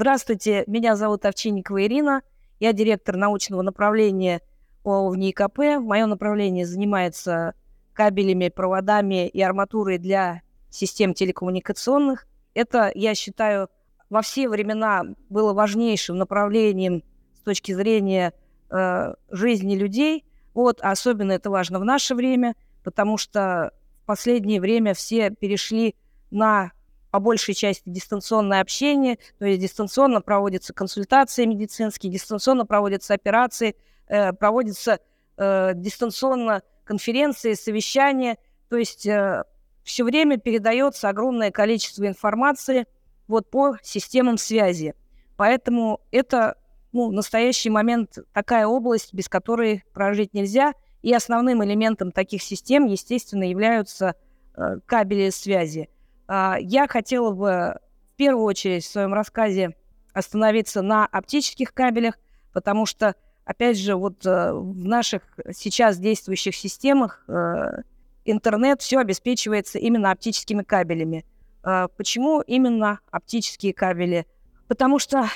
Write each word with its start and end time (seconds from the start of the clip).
Здравствуйте, 0.00 0.64
меня 0.66 0.96
зовут 0.96 1.26
Овчинникова 1.26 1.84
Ирина. 1.84 2.22
Я 2.58 2.72
директор 2.72 3.16
научного 3.16 3.60
направления 3.60 4.40
в 4.82 5.14
НИИКП. 5.14 5.58
Мое 5.78 6.06
направление 6.06 6.64
занимается 6.64 7.52
кабелями, 7.92 8.48
проводами 8.48 9.28
и 9.28 9.42
арматурой 9.42 9.98
для 9.98 10.40
систем 10.70 11.12
телекоммуникационных. 11.12 12.26
Это, 12.54 12.90
я 12.94 13.14
считаю, 13.14 13.68
во 14.08 14.22
все 14.22 14.48
времена 14.48 15.02
было 15.28 15.52
важнейшим 15.52 16.16
направлением 16.16 17.04
с 17.34 17.40
точки 17.42 17.72
зрения 17.72 18.32
э, 18.70 19.12
жизни 19.30 19.76
людей. 19.76 20.24
Вот, 20.54 20.80
а 20.80 20.92
особенно 20.92 21.32
это 21.32 21.50
важно 21.50 21.78
в 21.78 21.84
наше 21.84 22.14
время, 22.14 22.54
потому 22.84 23.18
что 23.18 23.74
в 24.02 24.06
последнее 24.06 24.62
время 24.62 24.94
все 24.94 25.28
перешли 25.28 25.94
на 26.30 26.72
по 27.10 27.20
большей 27.20 27.54
части 27.54 27.82
дистанционное 27.86 28.60
общение, 28.60 29.18
то 29.38 29.46
есть 29.46 29.60
дистанционно 29.60 30.20
проводятся 30.20 30.72
консультации 30.72 31.44
медицинские, 31.44 32.12
дистанционно 32.12 32.66
проводятся 32.66 33.14
операции, 33.14 33.76
э, 34.06 34.32
проводятся 34.32 35.00
э, 35.36 35.72
дистанционно 35.74 36.62
конференции, 36.84 37.54
совещания, 37.54 38.36
то 38.68 38.76
есть 38.76 39.06
э, 39.06 39.44
все 39.82 40.04
время 40.04 40.38
передается 40.38 41.08
огромное 41.08 41.50
количество 41.50 42.06
информации 42.06 42.86
вот 43.26 43.50
по 43.50 43.76
системам 43.82 44.38
связи. 44.38 44.94
Поэтому 45.36 46.00
это 46.10 46.56
ну, 46.92 47.08
в 47.08 47.12
настоящий 47.12 47.70
момент 47.70 48.18
такая 48.32 48.66
область, 48.66 49.14
без 49.14 49.28
которой 49.28 49.84
прожить 49.92 50.34
нельзя. 50.34 50.74
И 51.02 51.14
основным 51.14 51.64
элементом 51.64 52.12
таких 52.12 52.42
систем, 52.42 52.84
естественно, 52.84 53.44
являются 53.44 54.16
э, 54.54 54.76
кабели 54.84 55.30
связи. 55.30 55.88
Э, 56.30 56.54
я 56.60 56.86
хотела 56.86 57.32
бы 57.32 57.80
в 58.14 58.16
первую 58.16 58.44
очередь 58.44 58.84
в 58.84 58.90
своем 58.90 59.12
рассказе 59.12 59.74
остановиться 60.12 60.82
на 60.82 61.06
оптических 61.06 61.74
кабелях, 61.74 62.18
потому 62.52 62.86
что, 62.86 63.14
опять 63.44 63.78
же, 63.78 63.96
вот 63.96 64.24
э, 64.24 64.52
в 64.52 64.86
наших 64.86 65.22
сейчас 65.52 65.98
действующих 65.98 66.54
системах 66.54 67.24
э, 67.28 67.82
интернет 68.24 68.80
все 68.80 68.98
обеспечивается 68.98 69.78
именно 69.78 70.10
оптическими 70.10 70.62
кабелями. 70.62 71.24
Э, 71.64 71.88
почему 71.96 72.40
именно 72.40 73.00
оптические 73.10 73.74
кабели? 73.74 74.26
Потому 74.68 74.98
что 74.98 75.28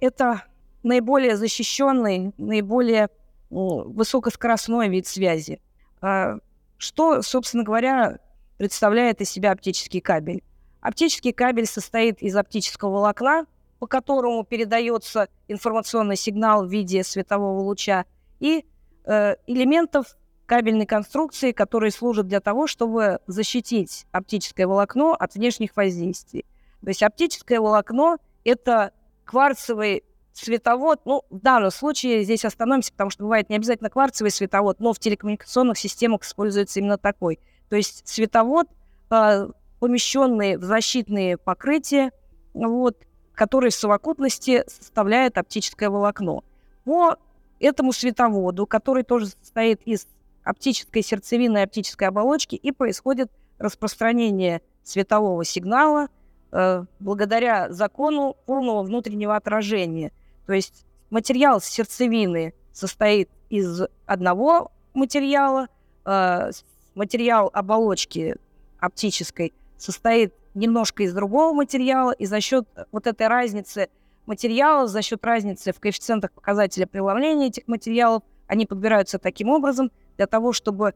это 0.00 0.42
наиболее 0.82 1.36
защищенный, 1.36 2.32
наиболее 2.38 3.08
высокоскоростной 3.50 4.88
вид 4.88 5.06
связи. 5.06 5.60
А, 6.00 6.38
что, 6.78 7.20
собственно 7.22 7.64
говоря, 7.64 8.18
представляет 8.60 9.22
из 9.22 9.30
себя 9.30 9.52
оптический 9.52 10.02
кабель? 10.02 10.42
Оптический 10.82 11.32
кабель 11.32 11.64
состоит 11.64 12.20
из 12.20 12.36
оптического 12.36 12.90
волокна, 12.90 13.46
по 13.78 13.86
которому 13.86 14.44
передается 14.44 15.28
информационный 15.48 16.16
сигнал 16.16 16.66
в 16.66 16.70
виде 16.70 17.02
светового 17.02 17.60
луча, 17.60 18.04
и 18.38 18.66
э, 19.06 19.36
элементов 19.46 20.14
кабельной 20.44 20.84
конструкции, 20.84 21.52
которые 21.52 21.90
служат 21.90 22.26
для 22.26 22.40
того, 22.40 22.66
чтобы 22.66 23.20
защитить 23.26 24.04
оптическое 24.12 24.66
волокно 24.66 25.14
от 25.14 25.36
внешних 25.36 25.74
воздействий. 25.74 26.44
То 26.82 26.88
есть 26.88 27.02
оптическое 27.02 27.60
волокно– 27.60 28.18
это 28.44 28.92
кварцевый 29.24 30.04
световод, 30.34 31.00
ну, 31.06 31.22
в 31.30 31.38
данном 31.38 31.70
случае 31.70 32.24
здесь 32.24 32.44
остановимся, 32.44 32.92
потому 32.92 33.08
что 33.08 33.22
бывает 33.22 33.48
не 33.48 33.56
обязательно 33.56 33.88
кварцевый 33.88 34.30
световод, 34.30 34.80
но 34.80 34.92
в 34.92 34.98
телекоммуникационных 34.98 35.78
системах 35.78 36.24
используется 36.24 36.80
именно 36.80 36.98
такой. 36.98 37.38
То 37.70 37.76
есть 37.76 38.06
световод, 38.06 38.68
э, 39.10 39.48
помещенный 39.78 40.58
в 40.58 40.64
защитные 40.64 41.38
покрытия, 41.38 42.12
вот, 42.52 42.98
который 43.32 43.70
в 43.70 43.74
совокупности 43.74 44.64
составляет 44.68 45.38
оптическое 45.38 45.88
волокно. 45.88 46.44
По 46.84 47.16
этому 47.58 47.92
световоду, 47.94 48.66
который 48.66 49.02
тоже 49.02 49.28
состоит 49.28 49.80
из 49.86 50.06
оптической 50.44 51.02
сердцевины 51.02 51.58
и 51.58 51.62
оптической 51.62 52.08
оболочки, 52.08 52.56
и 52.56 52.70
происходит 52.70 53.32
распространение 53.58 54.60
светового 54.82 55.44
сигнала 55.46 56.08
э, 56.52 56.84
благодаря 56.98 57.72
закону 57.72 58.36
полного 58.44 58.82
внутреннего 58.82 59.36
отражения– 59.36 60.12
то 60.50 60.54
есть 60.54 60.84
материал 61.10 61.60
сердцевины 61.60 62.54
состоит 62.72 63.30
из 63.50 63.82
одного 64.04 64.72
материала, 64.94 65.68
э, 66.04 66.50
материал 66.94 67.50
оболочки 67.52 68.36
оптической 68.78 69.52
состоит 69.76 70.34
немножко 70.54 71.02
из 71.02 71.12
другого 71.14 71.52
материала, 71.52 72.12
и 72.12 72.26
за 72.26 72.40
счет 72.40 72.66
вот 72.92 73.06
этой 73.06 73.28
разницы 73.28 73.88
материалов, 74.26 74.90
за 74.90 75.02
счет 75.02 75.24
разницы 75.24 75.72
в 75.72 75.80
коэффициентах 75.80 76.32
показателя 76.32 76.86
преломления 76.86 77.48
этих 77.48 77.68
материалов, 77.68 78.22
они 78.46 78.66
подбираются 78.66 79.18
таким 79.18 79.48
образом 79.48 79.90
для 80.16 80.26
того, 80.26 80.52
чтобы 80.52 80.94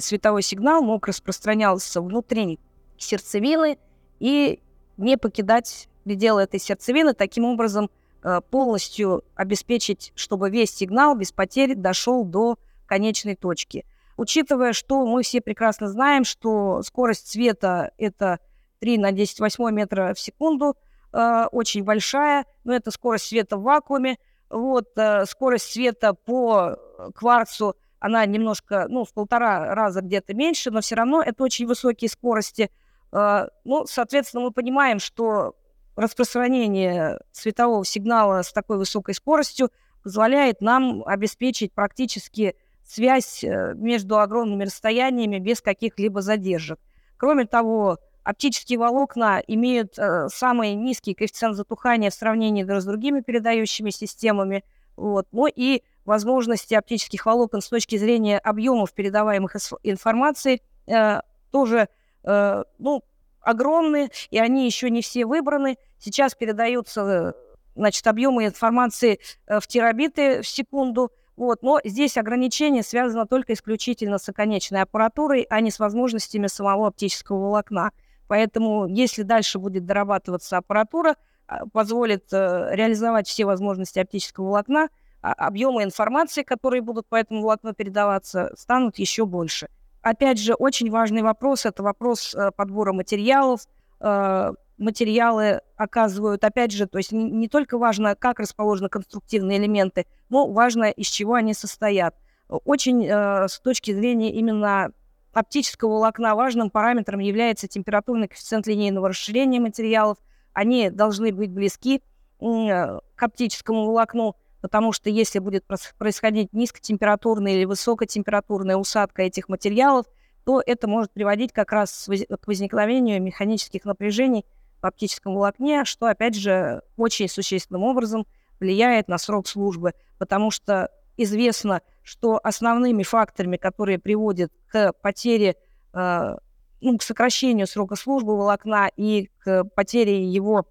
световой 0.00 0.42
сигнал 0.42 0.82
мог 0.82 1.06
распространяться 1.06 2.02
внутри 2.02 2.58
сердцевины 2.98 3.78
и 4.18 4.60
не 4.96 5.16
покидать 5.16 5.88
пределы 6.04 6.42
этой 6.42 6.58
сердцевины, 6.58 7.14
таким 7.14 7.44
образом 7.44 7.88
Э, 8.24 8.40
полностью 8.40 9.24
обеспечить, 9.34 10.12
чтобы 10.14 10.48
весь 10.48 10.70
сигнал 10.72 11.16
без 11.16 11.32
потерь 11.32 11.74
дошел 11.74 12.24
до 12.24 12.56
конечной 12.86 13.34
точки. 13.34 13.84
Учитывая, 14.16 14.72
что 14.72 15.06
мы 15.06 15.22
все 15.22 15.40
прекрасно 15.40 15.88
знаем, 15.88 16.24
что 16.24 16.82
скорость 16.82 17.30
света 17.30 17.92
это 17.98 18.38
3 18.80 18.98
на 18.98 19.12
10 19.12 19.40
8 19.40 19.70
метра 19.70 20.14
в 20.14 20.20
секунду, 20.20 20.76
э, 21.12 21.44
очень 21.52 21.84
большая, 21.84 22.44
но 22.64 22.74
это 22.74 22.90
скорость 22.90 23.26
света 23.26 23.56
в 23.56 23.62
вакууме. 23.62 24.18
Вот, 24.50 24.88
э, 24.96 25.24
скорость 25.26 25.72
света 25.72 26.14
по 26.14 26.76
кварцу, 27.14 27.76
она 28.00 28.26
немножко, 28.26 28.86
ну, 28.88 29.04
в 29.04 29.12
полтора 29.12 29.74
раза 29.74 30.00
где-то 30.00 30.34
меньше, 30.34 30.70
но 30.70 30.80
все 30.80 30.96
равно 30.96 31.22
это 31.22 31.44
очень 31.44 31.66
высокие 31.66 32.08
скорости. 32.08 32.70
Э, 33.12 33.46
ну, 33.64 33.86
соответственно, 33.86 34.42
мы 34.42 34.50
понимаем, 34.50 34.98
что 34.98 35.54
распространение 35.96 37.20
светового 37.32 37.84
сигнала 37.84 38.42
с 38.42 38.52
такой 38.52 38.78
высокой 38.78 39.14
скоростью 39.14 39.70
позволяет 40.02 40.60
нам 40.60 41.04
обеспечить 41.06 41.72
практически 41.72 42.56
связь 42.84 43.44
э, 43.44 43.74
между 43.74 44.18
огромными 44.18 44.64
расстояниями 44.64 45.38
без 45.38 45.60
каких-либо 45.60 46.20
задержек. 46.22 46.78
Кроме 47.16 47.46
того, 47.46 47.98
оптические 48.24 48.78
волокна 48.78 49.42
имеют 49.46 49.98
э, 49.98 50.28
самый 50.28 50.74
низкий 50.74 51.14
коэффициент 51.14 51.56
затухания 51.56 52.10
в 52.10 52.14
сравнении 52.14 52.64
с 52.64 52.84
другими 52.84 53.20
передающими 53.20 53.90
системами. 53.90 54.64
Вот. 54.96 55.26
Ну 55.32 55.46
и 55.46 55.82
возможности 56.04 56.74
оптических 56.74 57.24
волокон 57.24 57.60
с 57.60 57.68
точки 57.68 57.96
зрения 57.96 58.38
объемов 58.38 58.92
передаваемых 58.92 59.56
информации 59.82 60.60
э, 60.86 61.20
тоже 61.50 61.88
э, 62.24 62.64
ну, 62.78 63.02
огромные, 63.40 64.10
и 64.30 64.38
они 64.38 64.66
еще 64.66 64.90
не 64.90 65.02
все 65.02 65.26
выбраны. 65.26 65.78
Сейчас 65.98 66.34
передаются 66.34 67.34
значит, 67.74 68.06
объемы 68.06 68.46
информации 68.46 69.20
э, 69.46 69.60
в 69.60 69.66
терабиты 69.66 70.42
в 70.42 70.48
секунду. 70.48 71.10
Вот. 71.36 71.62
Но 71.62 71.80
здесь 71.84 72.16
ограничение 72.16 72.82
связано 72.82 73.26
только 73.26 73.54
исключительно 73.54 74.18
с 74.18 74.28
оконечной 74.28 74.82
аппаратурой, 74.82 75.46
а 75.48 75.60
не 75.60 75.70
с 75.70 75.78
возможностями 75.78 76.46
самого 76.46 76.88
оптического 76.88 77.38
волокна. 77.38 77.92
Поэтому, 78.28 78.86
если 78.86 79.22
дальше 79.22 79.58
будет 79.58 79.84
дорабатываться 79.84 80.56
аппаратура, 80.58 81.16
а, 81.46 81.66
позволит 81.66 82.32
э, 82.32 82.68
реализовать 82.72 83.26
все 83.28 83.44
возможности 83.44 83.98
оптического 83.98 84.46
волокна, 84.46 84.88
а 85.22 85.32
объемы 85.32 85.82
информации, 85.82 86.42
которые 86.42 86.82
будут 86.82 87.06
по 87.06 87.16
этому 87.16 87.42
волокну 87.42 87.74
передаваться, 87.74 88.52
станут 88.56 88.98
еще 88.98 89.26
больше. 89.26 89.68
Опять 90.02 90.38
же, 90.38 90.54
очень 90.54 90.90
важный 90.90 91.22
вопрос– 91.22 91.64
это 91.66 91.82
вопрос 91.82 92.34
э, 92.34 92.50
подбора 92.56 92.92
материалов. 92.92 93.60
Э, 94.00 94.52
материалы 94.82 95.60
оказывают, 95.76 96.44
опять 96.44 96.72
же, 96.72 96.86
то 96.86 96.98
есть 96.98 97.12
не, 97.12 97.24
не 97.24 97.48
только 97.48 97.78
важно, 97.78 98.14
как 98.14 98.40
расположены 98.40 98.88
конструктивные 98.88 99.58
элементы, 99.58 100.06
но 100.28 100.46
важно, 100.48 100.90
из 100.90 101.06
чего 101.08 101.34
они 101.34 101.54
состоят. 101.54 102.14
Очень 102.48 103.06
э, 103.06 103.48
с 103.48 103.60
точки 103.60 103.92
зрения 103.92 104.32
именно 104.32 104.92
оптического 105.32 105.92
волокна 105.92 106.34
важным 106.34 106.68
параметром 106.68 107.20
является 107.20 107.68
температурный 107.68 108.28
коэффициент 108.28 108.66
линейного 108.66 109.08
расширения 109.08 109.60
материалов. 109.60 110.18
Они 110.52 110.90
должны 110.90 111.32
быть 111.32 111.50
близки 111.50 112.02
к 112.38 113.00
оптическому 113.16 113.86
волокну 113.86 114.36
потому 114.62 114.92
что 114.92 115.10
если 115.10 115.40
будет 115.40 115.64
происходить 115.98 116.52
низкотемпературная 116.54 117.54
или 117.54 117.64
высокотемпературная 117.66 118.76
усадка 118.76 119.22
этих 119.22 119.48
материалов, 119.48 120.06
то 120.44 120.62
это 120.64 120.88
может 120.88 121.12
приводить 121.12 121.52
как 121.52 121.72
раз 121.72 122.08
к 122.08 122.46
возникновению 122.46 123.20
механических 123.20 123.84
напряжений 123.84 124.46
в 124.82 124.86
оптическом 124.86 125.34
волокне, 125.34 125.84
что, 125.84 126.06
опять 126.06 126.34
же, 126.34 126.82
очень 126.96 127.28
существенным 127.28 127.84
образом 127.84 128.26
влияет 128.60 129.08
на 129.08 129.18
срок 129.18 129.46
службы, 129.46 129.94
потому 130.18 130.50
что 130.50 130.90
известно, 131.16 131.80
что 132.02 132.40
основными 132.42 133.02
факторами, 133.02 133.56
которые 133.56 133.98
приводят 133.98 134.52
к 134.68 134.92
потере, 134.94 135.56
э, 135.94 136.36
ну, 136.80 136.98
к 136.98 137.02
сокращению 137.02 137.66
срока 137.66 137.96
службы 137.96 138.36
волокна 138.36 138.90
и 138.96 139.30
к 139.38 139.64
потере 139.64 140.24
его 140.24 140.66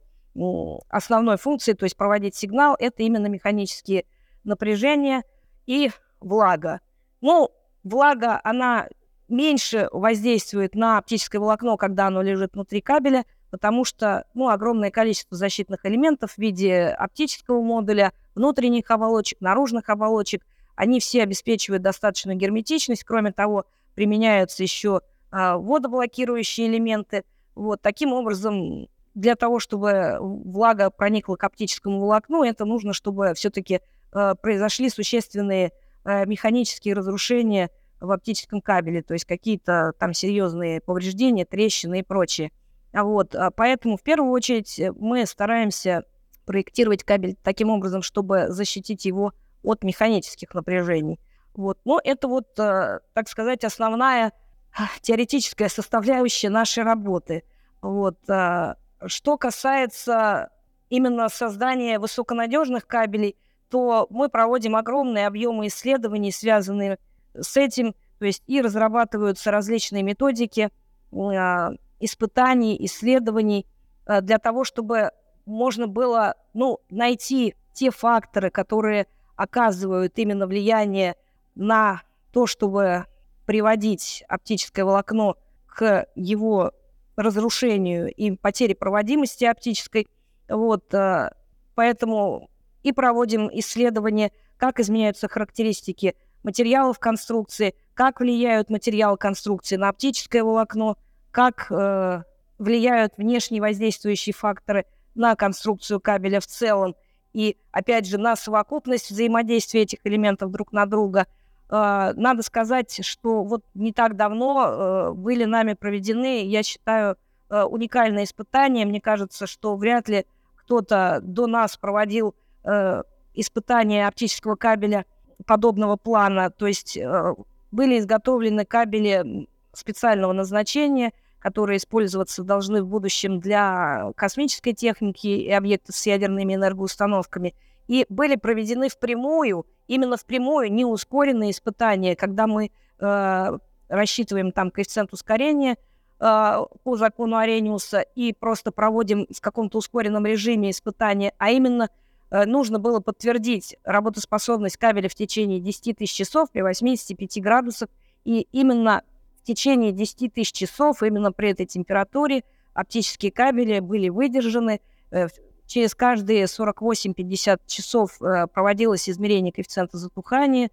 основной 0.89 1.37
функции, 1.37 1.73
то 1.73 1.83
есть 1.83 1.97
проводить 1.97 2.35
сигнал, 2.35 2.75
это 2.79 3.03
именно 3.03 3.27
механические 3.27 4.05
напряжения 4.43 5.23
и 5.65 5.91
влага. 6.21 6.79
Ну, 7.19 7.49
влага, 7.83 8.39
она 8.43 8.87
меньше 9.27 9.89
воздействует 9.91 10.75
на 10.75 10.97
оптическое 10.97 11.39
волокно, 11.39 11.77
когда 11.77 12.07
оно 12.07 12.21
лежит 12.21 12.53
внутри 12.53 12.81
кабеля, 12.81 13.25
потому 13.51 13.85
что 13.85 14.25
ну, 14.33 14.49
огромное 14.49 14.89
количество 14.89 15.37
защитных 15.37 15.85
элементов 15.85 16.31
в 16.31 16.37
виде 16.39 16.85
оптического 16.85 17.61
модуля, 17.61 18.13
внутренних 18.33 18.89
оболочек, 18.89 19.39
наружных 19.41 19.89
оболочек, 19.89 20.43
они 20.75 20.99
все 20.99 21.21
обеспечивают 21.21 21.83
достаточную 21.83 22.37
герметичность. 22.37 23.03
Кроме 23.03 23.31
того, 23.31 23.65
применяются 23.93 24.63
еще 24.63 25.01
а, 25.29 25.57
водоблокирующие 25.57 26.67
элементы. 26.67 27.23
Вот 27.53 27.81
таким 27.81 28.13
образом, 28.13 28.87
для 29.13 29.35
того, 29.35 29.59
чтобы 29.59 30.17
влага 30.19 30.89
проникла 30.89 31.35
к 31.35 31.43
оптическому 31.43 31.99
волокну, 31.99 32.43
это 32.43 32.65
нужно, 32.65 32.93
чтобы 32.93 33.33
все-таки 33.35 33.81
а, 34.13 34.35
произошли 34.35 34.89
существенные 34.89 35.73
а, 36.03 36.25
механические 36.25 36.93
разрушения 36.93 37.69
в 37.99 38.11
оптическом 38.11 38.61
кабеле, 38.61 39.03
то 39.03 39.13
есть 39.13 39.25
какие-то 39.25 39.93
там 39.99 40.13
серьезные 40.13 40.81
повреждения, 40.81 41.45
трещины 41.45 41.99
и 41.99 42.03
прочее. 42.03 42.51
А 42.93 43.03
вот, 43.03 43.35
а 43.35 43.51
поэтому 43.51 43.97
в 43.97 44.03
первую 44.03 44.31
очередь 44.31 44.79
э, 44.79 44.91
мы 44.97 45.25
стараемся 45.25 46.03
проектировать 46.45 47.03
кабель 47.03 47.37
таким 47.41 47.69
образом, 47.69 48.01
чтобы 48.01 48.47
защитить 48.49 49.05
его 49.05 49.33
от 49.63 49.83
механических 49.83 50.53
напряжений. 50.53 51.19
Вот. 51.53 51.79
Но 51.85 51.99
это 52.03 52.27
вот, 52.27 52.59
э, 52.59 52.99
так 53.13 53.29
сказать, 53.29 53.63
основная 53.63 54.33
теоретическая 55.01 55.69
составляющая 55.69 56.49
нашей 56.49 56.83
работы. 56.83 57.43
Вот. 57.81 58.19
Что 58.27 59.37
касается 59.37 60.49
именно 60.89 61.29
создания 61.29 61.97
высоконадежных 61.97 62.85
кабелей, 62.85 63.35
то 63.71 64.05
мы 64.09 64.29
проводим 64.29 64.75
огромные 64.75 65.25
объемы 65.25 65.67
исследований, 65.67 66.31
связанные 66.31 66.99
с 67.33 67.55
этим, 67.55 67.95
то 68.19 68.25
есть 68.25 68.43
и 68.45 68.61
разрабатываются 68.61 69.49
различные 69.49 70.03
методики 70.03 70.69
а, 71.13 71.71
испытаний, 72.01 72.77
исследований 72.85 73.65
а, 74.05 74.21
для 74.21 74.37
того, 74.37 74.63
чтобы 74.63 75.11
можно 75.45 75.87
было 75.87 76.35
ну, 76.53 76.79
найти 76.89 77.55
те 77.73 77.91
факторы, 77.91 78.49
которые 78.49 79.07
оказывают 79.35 80.17
именно 80.17 80.47
влияние 80.47 81.15
на 81.55 82.01
то, 82.33 82.47
чтобы 82.47 83.05
приводить 83.45 84.23
оптическое 84.27 84.85
волокно 84.85 85.37
к 85.67 86.05
его 86.15 86.73
разрушению 87.15 88.13
и 88.13 88.31
потере 88.31 88.75
проводимости 88.75 89.45
оптической. 89.45 90.07
Вот, 90.49 90.93
а, 90.93 91.33
поэтому 91.75 92.49
и 92.83 92.91
проводим 92.91 93.49
исследования, 93.53 94.31
как 94.57 94.79
изменяются 94.79 95.27
характеристики 95.27 96.15
материалов 96.43 96.99
конструкции, 96.99 97.75
как 97.93 98.19
влияют 98.19 98.69
материалы 98.69 99.17
конструкции 99.17 99.75
на 99.75 99.89
оптическое 99.89 100.43
волокно, 100.43 100.97
как 101.31 101.67
э, 101.71 102.23
влияют 102.57 103.13
внешние 103.17 103.61
воздействующие 103.61 104.33
факторы 104.33 104.85
на 105.15 105.35
конструкцию 105.35 105.99
кабеля 105.99 106.39
в 106.39 106.47
целом, 106.47 106.95
и, 107.33 107.57
опять 107.71 108.05
же, 108.05 108.17
на 108.17 108.35
совокупность 108.35 109.09
взаимодействия 109.09 109.83
этих 109.83 109.99
элементов 110.03 110.51
друг 110.51 110.73
на 110.73 110.85
друга. 110.85 111.27
Э, 111.69 112.11
надо 112.15 112.43
сказать, 112.43 113.05
что 113.05 113.43
вот 113.43 113.63
не 113.73 113.93
так 113.93 114.15
давно 114.15 114.65
э, 114.67 115.11
были 115.13 115.45
нами 115.45 115.73
проведены, 115.73 116.45
я 116.45 116.63
считаю, 116.63 117.15
э, 117.49 117.63
уникальные 117.63 118.25
испытания. 118.25 118.85
Мне 118.85 119.01
кажется, 119.01 119.47
что 119.47 119.75
вряд 119.75 120.09
ли 120.09 120.25
кто-то 120.55 121.19
до 121.21 121.47
нас 121.47 121.77
проводил 121.77 122.35
э, 122.63 123.03
испытания 123.33 124.07
оптического 124.07 124.55
кабеля 124.55 125.05
подобного 125.45 125.95
плана. 125.95 126.49
То 126.49 126.67
есть 126.67 126.97
э, 126.97 127.35
были 127.71 127.99
изготовлены 127.99 128.65
кабели 128.65 129.47
специального 129.73 130.33
назначения, 130.33 131.13
которые 131.41 131.77
использоваться 131.77 132.43
должны 132.43 132.83
в 132.83 132.87
будущем 132.87 133.39
для 133.39 134.11
космической 134.15 134.73
техники 134.73 135.27
и 135.27 135.51
объектов 135.51 135.95
с 135.95 136.05
ядерными 136.05 136.55
энергоустановками. 136.55 137.55
И 137.87 138.05
были 138.09 138.35
проведены 138.35 138.89
впрямую, 138.89 139.65
именно 139.87 140.17
впрямую, 140.17 140.71
не 140.71 140.85
ускоренные 140.85 141.51
испытания, 141.51 142.15
когда 142.15 142.47
мы 142.47 142.71
э, 142.99 143.57
рассчитываем 143.89 144.51
там 144.51 144.71
коэффициент 144.71 145.11
ускорения 145.11 145.77
э, 146.19 146.65
по 146.83 146.95
закону 146.95 147.37
Арениуса 147.37 148.01
и 148.15 148.33
просто 148.33 148.71
проводим 148.71 149.27
в 149.29 149.41
каком-то 149.41 149.79
ускоренном 149.79 150.25
режиме 150.25 150.69
испытания, 150.69 151.33
а 151.37 151.49
именно 151.49 151.89
Э, 152.31 152.45
нужно 152.45 152.79
было 152.79 152.99
подтвердить 153.01 153.75
работоспособность 153.83 154.77
кабеля 154.77 155.09
в 155.09 155.15
течение 155.15 155.59
10 155.59 155.97
тысяч 155.97 156.15
часов 156.15 156.49
при 156.51 156.61
85 156.61 157.41
градусах. 157.41 157.89
И 158.23 158.47
именно 158.51 159.03
в 159.41 159.47
течение 159.47 159.91
10 159.91 160.33
тысяч 160.33 160.51
часов, 160.51 161.03
именно 161.03 161.31
при 161.31 161.51
этой 161.51 161.65
температуре, 161.65 162.43
оптические 162.73 163.31
кабели 163.31 163.79
были 163.79 164.09
выдержаны. 164.09 164.81
Э, 165.11 165.27
через 165.65 165.95
каждые 165.95 166.45
48-50 166.45 167.61
часов 167.67 168.21
э, 168.21 168.47
проводилось 168.47 169.09
измерение 169.09 169.51
коэффициента 169.51 169.97
затухания. 169.97 170.69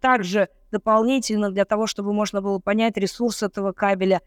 Также 0.00 0.48
дополнительно 0.70 1.50
для 1.50 1.64
того, 1.64 1.86
чтобы 1.86 2.12
можно 2.12 2.42
было 2.42 2.58
понять 2.58 2.98
ресурс 2.98 3.42
этого 3.42 3.72
кабеля, 3.72 4.20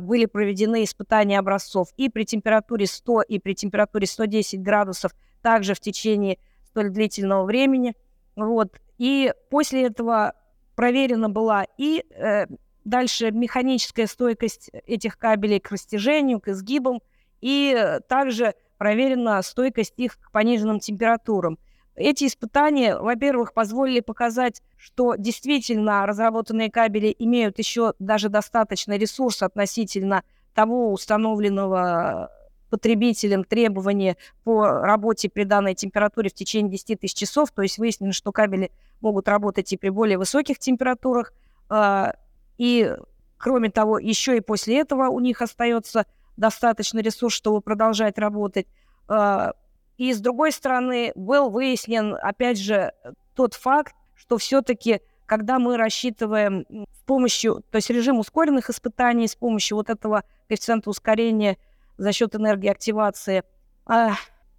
были 0.00 0.24
проведены 0.24 0.84
испытания 0.84 1.38
образцов 1.38 1.88
и 1.98 2.08
при 2.08 2.24
температуре 2.24 2.86
100, 2.86 3.20
и 3.22 3.38
при 3.38 3.54
температуре 3.54 4.06
110 4.06 4.62
градусов 4.62 5.12
также 5.42 5.74
в 5.74 5.80
течение 5.80 6.38
столь 6.64 6.88
длительного 6.88 7.44
времени. 7.44 7.94
Вот. 8.34 8.72
И 8.98 9.32
после 9.50 9.86
этого 9.86 10.32
проверена 10.74 11.28
была 11.28 11.66
и 11.78 12.04
э, 12.10 12.46
дальше 12.84 13.30
механическая 13.30 14.06
стойкость 14.06 14.70
этих 14.86 15.18
кабелей 15.18 15.60
к 15.60 15.70
растяжению, 15.70 16.40
к 16.40 16.48
изгибам, 16.48 17.00
и 17.40 17.98
также 18.08 18.54
проверена 18.78 19.42
стойкость 19.42 19.94
их 19.96 20.18
к 20.18 20.30
пониженным 20.30 20.80
температурам. 20.80 21.58
Эти 21.96 22.24
испытания, 22.24 22.98
во-первых, 22.98 23.54
позволили 23.54 24.00
показать, 24.00 24.62
что 24.76 25.14
действительно 25.14 26.06
разработанные 26.06 26.70
кабели 26.70 27.14
имеют 27.18 27.58
еще 27.58 27.94
даже 28.00 28.28
достаточно 28.28 28.96
ресурс 28.96 29.42
относительно 29.42 30.24
того 30.54 30.92
установленного 30.92 32.30
потребителям 32.74 33.44
требования 33.44 34.16
по 34.42 34.66
работе 34.66 35.28
при 35.28 35.44
данной 35.44 35.76
температуре 35.76 36.28
в 36.28 36.34
течение 36.34 36.72
10 36.72 36.98
тысяч 36.98 37.14
часов. 37.14 37.52
То 37.52 37.62
есть 37.62 37.78
выяснено, 37.78 38.12
что 38.12 38.32
кабели 38.32 38.72
могут 39.00 39.28
работать 39.28 39.72
и 39.72 39.76
при 39.76 39.90
более 39.90 40.18
высоких 40.18 40.58
температурах. 40.58 41.32
А, 41.68 42.14
и, 42.58 42.92
кроме 43.36 43.70
того, 43.70 44.00
еще 44.00 44.36
и 44.36 44.40
после 44.40 44.80
этого 44.80 45.06
у 45.06 45.20
них 45.20 45.40
остается 45.40 46.04
достаточно 46.36 46.98
ресурс, 46.98 47.32
чтобы 47.32 47.60
продолжать 47.60 48.18
работать. 48.18 48.66
А, 49.06 49.52
и, 49.96 50.12
с 50.12 50.18
другой 50.18 50.50
стороны, 50.50 51.12
был 51.14 51.50
выяснен, 51.50 52.16
опять 52.20 52.58
же, 52.58 52.92
тот 53.36 53.54
факт, 53.54 53.94
что 54.16 54.36
все-таки 54.36 55.00
когда 55.26 55.60
мы 55.60 55.76
рассчитываем 55.76 56.66
с 56.68 57.02
помощью, 57.06 57.62
то 57.70 57.76
есть 57.76 57.88
режим 57.88 58.18
ускоренных 58.18 58.68
испытаний, 58.68 59.28
с 59.28 59.36
помощью 59.36 59.76
вот 59.76 59.90
этого 59.90 60.24
коэффициента 60.48 60.90
ускорения– 60.90 61.56
за 61.96 62.12
счет 62.12 62.34
энергии 62.34 62.68
активации, 62.68 63.42
а, 63.86 64.14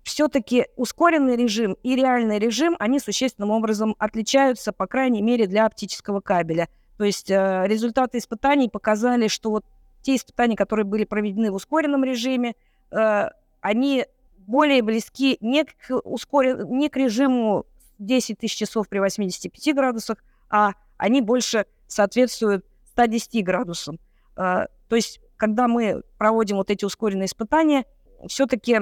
все-таки 0.06 0.68
ускоренный 0.76 1.36
режим 1.36 1.78
и 1.82 1.96
реальный 1.96 2.38
режим, 2.38 2.76
они 2.80 3.00
существенным 3.00 3.50
образом 3.50 3.96
отличаются, 3.98 4.72
по 4.72 4.86
крайней 4.86 5.24
мере, 5.24 5.48
для 5.48 5.66
оптического 5.66 6.22
кабеля. 6.22 6.70
То 6.98 7.04
есть 7.04 7.32
э, 7.32 7.64
результаты 7.66 8.20
испытаний 8.20 8.70
показали, 8.70 9.28
что 9.28 9.50
вот 9.50 9.66
те 10.04 10.16
испытания, 10.16 10.56
которые 10.56 10.86
были 10.86 11.06
проведены 11.06 11.52
в 11.52 11.56
ускоренном 11.56 12.04
режиме, 12.04 12.54
э, 12.92 13.30
они 13.62 14.06
более 14.38 14.84
близки 14.84 15.38
не 15.42 15.66
к, 15.66 15.74
ускорен... 16.04 16.70
не 16.70 16.90
к 16.90 16.98
режиму 16.98 17.66
10 17.98 18.38
тысяч 18.38 18.58
часов 18.58 18.88
при 18.88 19.00
85 19.00 19.76
градусах, 19.76 20.24
а 20.52 20.74
они 20.98 21.22
больше 21.22 21.66
соответствуют 21.88 22.64
110 22.92 23.44
градусам. 23.44 24.00
Э, 24.38 24.68
то 24.88 24.96
есть 24.96 25.20
когда 25.38 25.68
мы 25.68 26.04
проводим 26.18 26.58
вот 26.58 26.70
эти 26.72 26.86
ускоренные 26.86 27.26
испытания, 27.26 27.86
все-таки 28.28 28.82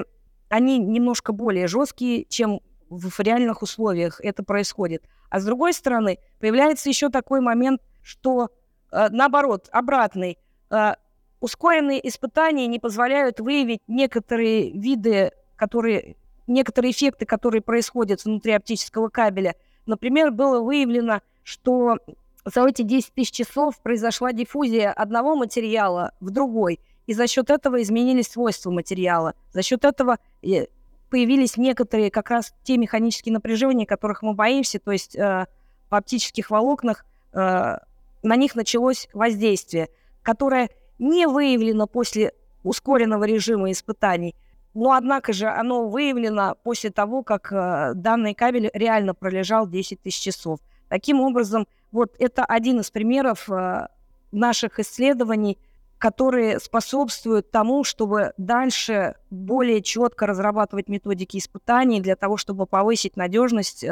они 0.49 0.77
немножко 0.77 1.33
более 1.33 1.67
жесткие, 1.67 2.25
чем 2.25 2.61
в 2.89 3.19
реальных 3.19 3.61
условиях 3.61 4.21
это 4.21 4.43
происходит. 4.43 5.03
А 5.29 5.39
с 5.39 5.45
другой 5.45 5.73
стороны, 5.73 6.19
появляется 6.39 6.89
еще 6.89 7.09
такой 7.09 7.41
момент, 7.41 7.81
что 8.03 8.51
э, 8.91 9.07
наоборот, 9.09 9.67
обратный. 9.71 10.37
Э, 10.69 10.93
ускоренные 11.39 12.07
испытания 12.07 12.67
не 12.67 12.79
позволяют 12.79 13.39
выявить 13.39 13.79
некоторые 13.87 14.71
виды, 14.71 15.31
которые, 15.55 16.15
некоторые 16.45 16.91
эффекты, 16.91 17.25
которые 17.25 17.61
происходят 17.61 18.23
внутри 18.23 18.51
оптического 18.53 19.09
кабеля. 19.09 19.55
Например, 19.85 20.31
было 20.31 20.61
выявлено, 20.61 21.21
что 21.43 21.97
за 22.45 22.67
эти 22.67 22.81
10 22.81 23.13
тысяч 23.13 23.31
часов 23.31 23.79
произошла 23.81 24.33
диффузия 24.33 24.91
одного 24.91 25.35
материала 25.35 26.11
в 26.19 26.29
другой. 26.29 26.79
И 27.05 27.13
за 27.13 27.27
счет 27.27 27.49
этого 27.49 27.81
изменились 27.81 28.27
свойства 28.27 28.71
материала. 28.71 29.33
За 29.51 29.61
счет 29.61 29.83
этого 29.85 30.19
э, 30.41 30.67
появились 31.09 31.57
некоторые 31.57 32.11
как 32.11 32.29
раз 32.29 32.53
те 32.63 32.77
механические 32.77 33.33
напряжения, 33.33 33.85
которых 33.85 34.21
мы 34.21 34.33
боимся, 34.33 34.79
то 34.79 34.91
есть 34.91 35.15
э, 35.15 35.47
в 35.89 35.95
оптических 35.95 36.49
волокнах 36.49 37.05
э, 37.33 37.77
на 38.23 38.35
них 38.35 38.55
началось 38.55 39.09
воздействие, 39.13 39.89
которое 40.21 40.69
не 40.97 41.27
выявлено 41.27 41.87
после 41.87 42.33
ускоренного 42.63 43.25
режима 43.25 43.71
испытаний, 43.71 44.35
но 44.73 44.93
однако 44.93 45.33
же 45.33 45.47
оно 45.47 45.87
выявлено 45.87 46.55
после 46.63 46.89
того, 46.89 47.21
как 47.21 47.51
э, 47.51 47.91
данный 47.93 48.33
кабель 48.33 48.69
реально 48.73 49.13
пролежал 49.13 49.67
10 49.67 50.01
тысяч 50.01 50.19
часов. 50.21 50.59
Таким 50.89 51.21
образом, 51.21 51.67
вот 51.93 52.15
это 52.17 52.43
один 52.43 52.79
из 52.81 52.91
примеров 52.91 53.49
э, 53.49 53.87
наших 54.31 54.79
исследований, 54.79 55.59
которые 55.99 56.59
способствуют 56.59 57.51
тому, 57.51 57.85
чтобы 57.85 58.33
дальше 58.35 59.15
более 59.29 59.81
четко 59.81 60.25
разрабатывать 60.25 60.89
методики 60.89 61.37
испытаний 61.37 62.01
для 62.01 62.17
того, 62.17 62.35
чтобы 62.35 62.65
повысить 62.65 63.15
надежность 63.15 63.83
э, 63.83 63.87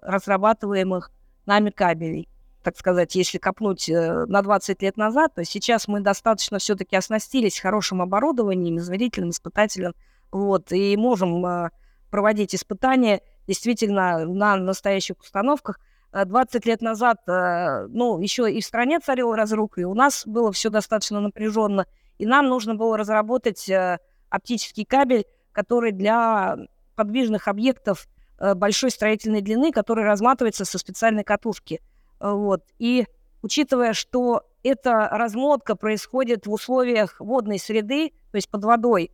разрабатываемых 0.00 1.10
нами 1.44 1.70
кабелей. 1.70 2.28
Так 2.62 2.78
сказать, 2.78 3.16
если 3.16 3.38
копнуть 3.38 3.88
э, 3.90 4.26
на 4.26 4.42
20 4.42 4.80
лет 4.80 4.96
назад, 4.96 5.34
то 5.34 5.44
сейчас 5.44 5.88
мы 5.88 6.00
достаточно 6.00 6.58
все-таки 6.58 6.94
оснастились 6.94 7.58
хорошим 7.58 8.00
оборудованием, 8.00 8.78
измерительным, 8.78 9.30
испытательным, 9.30 9.94
вот, 10.30 10.70
и 10.70 10.96
можем 10.96 11.70
проводить 12.10 12.54
испытания 12.54 13.22
действительно 13.48 14.24
на 14.24 14.56
настоящих 14.56 15.18
установках. 15.18 15.80
20 16.12 16.66
э, 16.66 16.68
лет 16.68 16.82
назад, 16.82 17.18
э, 17.28 17.86
ну, 17.88 18.18
еще 18.20 18.50
и 18.50 18.60
в 18.60 18.64
стране 18.64 18.98
царил 19.00 19.34
разрух, 19.34 19.78
и 19.78 19.84
у 19.84 19.94
нас 19.94 20.26
было 20.26 20.52
все 20.52 20.70
достаточно 20.70 21.20
напряженно, 21.20 21.86
и 22.18 22.26
нам 22.26 22.48
нужно 22.48 22.74
было 22.74 22.96
разработать 22.96 23.68
э, 23.68 23.98
оптический 24.28 24.84
кабель, 24.84 25.24
который 25.52 25.92
для 25.92 26.56
подвижных 26.94 27.48
объектов 27.48 28.06
большой 28.54 28.90
строительной 28.90 29.42
длины, 29.42 29.70
который 29.70 30.04
разматывается 30.04 30.64
со 30.64 30.78
специальной 30.78 31.24
катушки. 31.24 31.82
Вот. 32.20 32.62
И 32.78 33.06
учитывая, 33.42 33.92
что 33.92 34.44
эта 34.62 35.08
размотка 35.10 35.76
происходит 35.76 36.46
в 36.46 36.52
условиях 36.52 37.20
водной 37.20 37.58
среды, 37.58 38.12
то 38.30 38.36
есть 38.36 38.48
под 38.48 38.64
водой, 38.64 39.10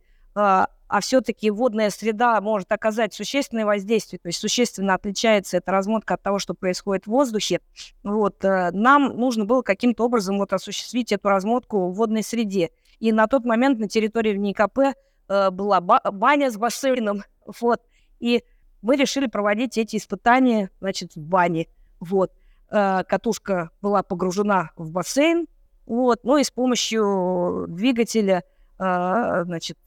а 0.87 1.01
все-таки 1.01 1.51
водная 1.51 1.89
среда 1.89 2.39
может 2.41 2.71
оказать 2.71 3.13
существенное 3.13 3.65
воздействие, 3.65 4.19
то 4.19 4.27
есть 4.27 4.39
существенно 4.39 4.93
отличается 4.93 5.57
эта 5.57 5.71
размотка 5.71 6.15
от 6.15 6.23
того, 6.23 6.39
что 6.39 6.53
происходит 6.53 7.05
в 7.05 7.09
воздухе, 7.09 7.59
вот, 8.03 8.43
э, 8.45 8.71
нам 8.71 9.17
нужно 9.17 9.45
было 9.45 9.61
каким-то 9.61 10.05
образом 10.05 10.37
вот 10.37 10.53
осуществить 10.53 11.11
эту 11.11 11.27
размотку 11.29 11.89
в 11.89 11.95
водной 11.95 12.23
среде. 12.23 12.71
И 12.99 13.11
на 13.11 13.27
тот 13.27 13.45
момент 13.45 13.79
на 13.79 13.87
территории 13.87 14.35
НИКП 14.35 14.79
э, 15.27 15.51
была 15.51 15.81
баня 15.81 16.49
с 16.49 16.57
бассейном, 16.57 17.23
вот, 17.59 17.81
и 18.19 18.43
мы 18.81 18.95
решили 18.95 19.27
проводить 19.27 19.77
эти 19.77 19.97
испытания, 19.97 20.69
значит, 20.79 21.15
в 21.15 21.19
бане, 21.19 21.67
вот. 21.99 22.31
Э, 22.69 23.03
катушка 23.03 23.71
была 23.81 24.03
погружена 24.03 24.71
в 24.77 24.89
бассейн, 24.91 25.47
вот, 25.85 26.19
ну 26.23 26.37
и 26.37 26.43
с 26.43 26.51
помощью 26.51 27.65
двигателя, 27.69 28.43
значит, 28.77 29.77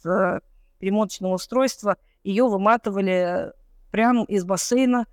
перемоточного 0.81 1.35
устройства, 1.35 1.97
ее 2.25 2.49
выматывали 2.49 3.53
прямо 3.93 4.25
из 4.25 4.45
бассейна. 4.45 5.07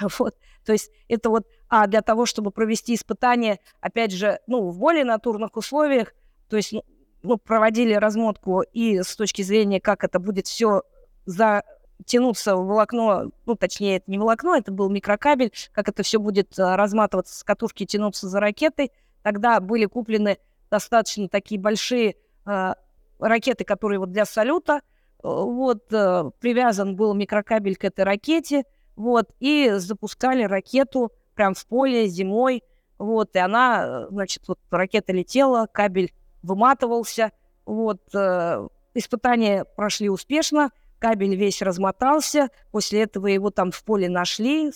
вот. 0.18 0.36
То 0.64 0.72
есть 0.72 0.90
это 1.08 1.30
вот, 1.30 1.46
а 1.68 1.86
для 1.86 2.02
того, 2.02 2.26
чтобы 2.26 2.50
провести 2.50 2.94
испытание, 2.94 3.60
опять 3.80 4.12
же, 4.12 4.40
ну, 4.46 4.70
в 4.70 4.78
более 4.78 5.04
натурных 5.04 5.56
условиях, 5.56 6.14
то 6.48 6.56
есть, 6.56 6.72
ну, 6.72 6.84
ну 7.22 7.38
проводили 7.38 7.94
размотку 7.94 8.62
и 8.62 9.02
с 9.02 9.16
точки 9.16 9.42
зрения, 9.42 9.80
как 9.80 10.04
это 10.04 10.18
будет 10.18 10.46
все 10.46 10.82
затянуться 11.26 12.56
в 12.56 12.66
волокно, 12.66 13.30
ну, 13.46 13.54
точнее, 13.56 13.96
это 13.96 14.10
не 14.10 14.18
волокно, 14.18 14.56
это 14.56 14.72
был 14.72 14.90
микрокабель, 14.90 15.52
как 15.72 15.88
это 15.88 16.02
все 16.02 16.18
будет 16.18 16.58
а, 16.58 16.76
разматываться 16.76 17.34
с 17.34 17.44
катушки, 17.44 17.86
тянуться 17.86 18.28
за 18.28 18.40
ракетой. 18.40 18.90
Тогда 19.22 19.60
были 19.60 19.86
куплены 19.86 20.38
достаточно 20.70 21.28
такие 21.28 21.58
большие 21.60 22.16
э, 22.46 22.74
ракеты, 23.18 23.64
которые 23.64 23.98
вот 23.98 24.10
для 24.10 24.24
салюта, 24.24 24.82
вот, 25.24 25.90
э, 25.90 26.30
привязан 26.38 26.96
был 26.96 27.14
микрокабель 27.14 27.76
к 27.76 27.84
этой 27.84 28.04
ракете, 28.04 28.64
вот, 28.94 29.30
и 29.40 29.70
запускали 29.76 30.44
ракету 30.44 31.12
прям 31.34 31.54
в 31.54 31.66
поле 31.66 32.06
зимой, 32.08 32.62
вот, 32.98 33.34
и 33.34 33.38
она, 33.38 34.06
значит, 34.10 34.46
вот 34.46 34.58
ракета 34.70 35.12
летела, 35.12 35.66
кабель 35.66 36.12
выматывался, 36.42 37.32
вот, 37.64 38.02
э, 38.14 38.68
испытания 38.92 39.64
прошли 39.64 40.10
успешно, 40.10 40.70
кабель 40.98 41.34
весь 41.36 41.62
размотался, 41.62 42.50
после 42.70 43.02
этого 43.02 43.26
его 43.26 43.50
там 43.50 43.70
в 43.72 43.82
поле 43.82 44.10
нашли, 44.10 44.72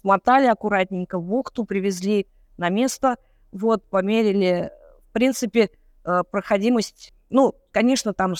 смотали 0.00 0.46
аккуратненько 0.46 1.18
в 1.18 1.24
бухту, 1.24 1.64
привезли 1.64 2.28
на 2.56 2.68
место, 2.68 3.16
вот, 3.50 3.82
померили, 3.90 4.70
в 5.08 5.12
принципе, 5.12 5.70
э, 6.04 6.22
проходимость, 6.30 7.12
ну, 7.30 7.56
конечно, 7.72 8.14
там 8.14 8.36